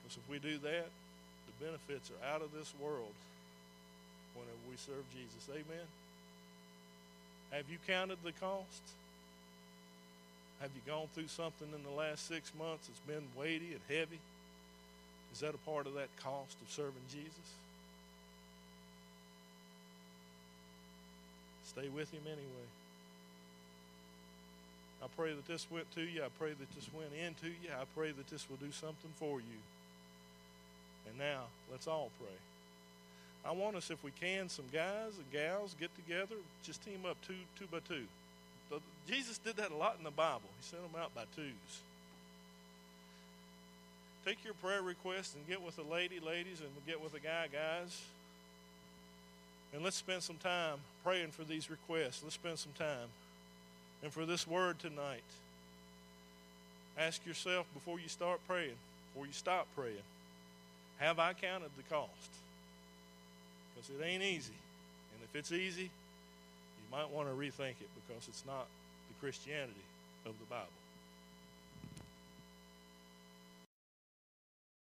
Because 0.00 0.16
if 0.16 0.26
we 0.32 0.38
do 0.38 0.56
that, 0.64 0.88
the 0.88 1.64
benefits 1.64 2.10
are 2.10 2.34
out 2.34 2.40
of 2.40 2.52
this 2.56 2.72
world 2.80 3.12
whenever 4.32 4.64
we 4.70 4.76
serve 4.80 5.04
Jesus. 5.12 5.44
Amen. 5.52 5.84
Have 7.50 7.68
you 7.68 7.76
counted 7.86 8.18
the 8.24 8.32
cost? 8.32 8.82
Have 10.60 10.70
you 10.74 10.82
gone 10.86 11.08
through 11.14 11.28
something 11.28 11.68
in 11.74 11.82
the 11.84 11.96
last 11.96 12.28
six 12.28 12.52
months 12.58 12.86
that's 12.86 13.00
been 13.06 13.24
weighty 13.36 13.72
and 13.72 13.80
heavy? 13.88 14.20
Is 15.32 15.40
that 15.40 15.54
a 15.54 15.58
part 15.58 15.86
of 15.86 15.94
that 15.94 16.08
cost 16.22 16.56
of 16.60 16.70
serving 16.70 17.06
Jesus? 17.10 17.48
Stay 21.64 21.88
with 21.88 22.10
him 22.12 22.22
anyway. 22.26 22.68
I 25.02 25.06
pray 25.16 25.32
that 25.32 25.46
this 25.46 25.66
went 25.70 25.90
to 25.94 26.02
you. 26.02 26.22
I 26.22 26.28
pray 26.38 26.50
that 26.50 26.74
this 26.74 26.90
went 26.92 27.10
into 27.14 27.46
you. 27.46 27.70
I 27.72 27.84
pray 27.96 28.10
that 28.10 28.28
this 28.28 28.50
will 28.50 28.58
do 28.58 28.72
something 28.72 29.10
for 29.16 29.38
you. 29.38 29.60
And 31.08 31.18
now, 31.18 31.44
let's 31.70 31.86
all 31.86 32.10
pray. 32.18 32.36
I 33.44 33.52
want 33.52 33.76
us, 33.76 33.90
if 33.90 34.04
we 34.04 34.10
can, 34.10 34.50
some 34.50 34.66
guys 34.70 35.16
and 35.16 35.32
gals 35.32 35.74
get 35.80 35.88
together, 35.96 36.36
just 36.62 36.84
team 36.84 37.06
up 37.08 37.16
two, 37.26 37.34
two 37.58 37.66
by 37.72 37.78
two. 37.88 38.04
Jesus 39.08 39.38
did 39.38 39.56
that 39.56 39.70
a 39.70 39.76
lot 39.76 39.96
in 39.98 40.04
the 40.04 40.10
Bible. 40.10 40.48
He 40.60 40.66
sent 40.66 40.82
them 40.82 41.00
out 41.00 41.14
by 41.14 41.22
twos. 41.34 41.80
Take 44.24 44.44
your 44.44 44.54
prayer 44.54 44.82
request 44.82 45.34
and 45.34 45.46
get 45.48 45.62
with 45.62 45.78
a 45.78 45.92
lady, 45.92 46.20
ladies, 46.20 46.60
and 46.60 46.68
get 46.86 47.02
with 47.02 47.14
a 47.14 47.20
guy, 47.20 47.46
guys. 47.52 48.00
And 49.72 49.82
let's 49.82 49.96
spend 49.96 50.22
some 50.22 50.36
time 50.36 50.78
praying 51.04 51.30
for 51.30 51.44
these 51.44 51.70
requests. 51.70 52.22
Let's 52.22 52.34
spend 52.34 52.58
some 52.58 52.72
time. 52.78 53.08
And 54.02 54.12
for 54.12 54.26
this 54.26 54.46
word 54.46 54.78
tonight, 54.78 55.22
ask 56.98 57.24
yourself 57.26 57.66
before 57.74 57.98
you 57.98 58.08
start 58.08 58.40
praying, 58.46 58.76
before 59.12 59.26
you 59.26 59.32
stop 59.32 59.66
praying, 59.76 60.04
have 60.98 61.18
I 61.18 61.32
counted 61.32 61.70
the 61.76 61.94
cost? 61.94 62.30
because 63.80 64.00
it 64.00 64.04
ain't 64.04 64.22
easy. 64.22 64.52
And 65.14 65.22
if 65.22 65.36
it's 65.36 65.52
easy, 65.52 65.90
might 66.90 67.10
want 67.10 67.28
to 67.28 67.34
rethink 67.34 67.80
it 67.80 67.88
because 67.94 68.28
it's 68.28 68.44
not 68.46 68.66
the 69.08 69.14
Christianity 69.20 69.84
of 70.26 70.32
the 70.38 70.46
Bible. 70.46 70.79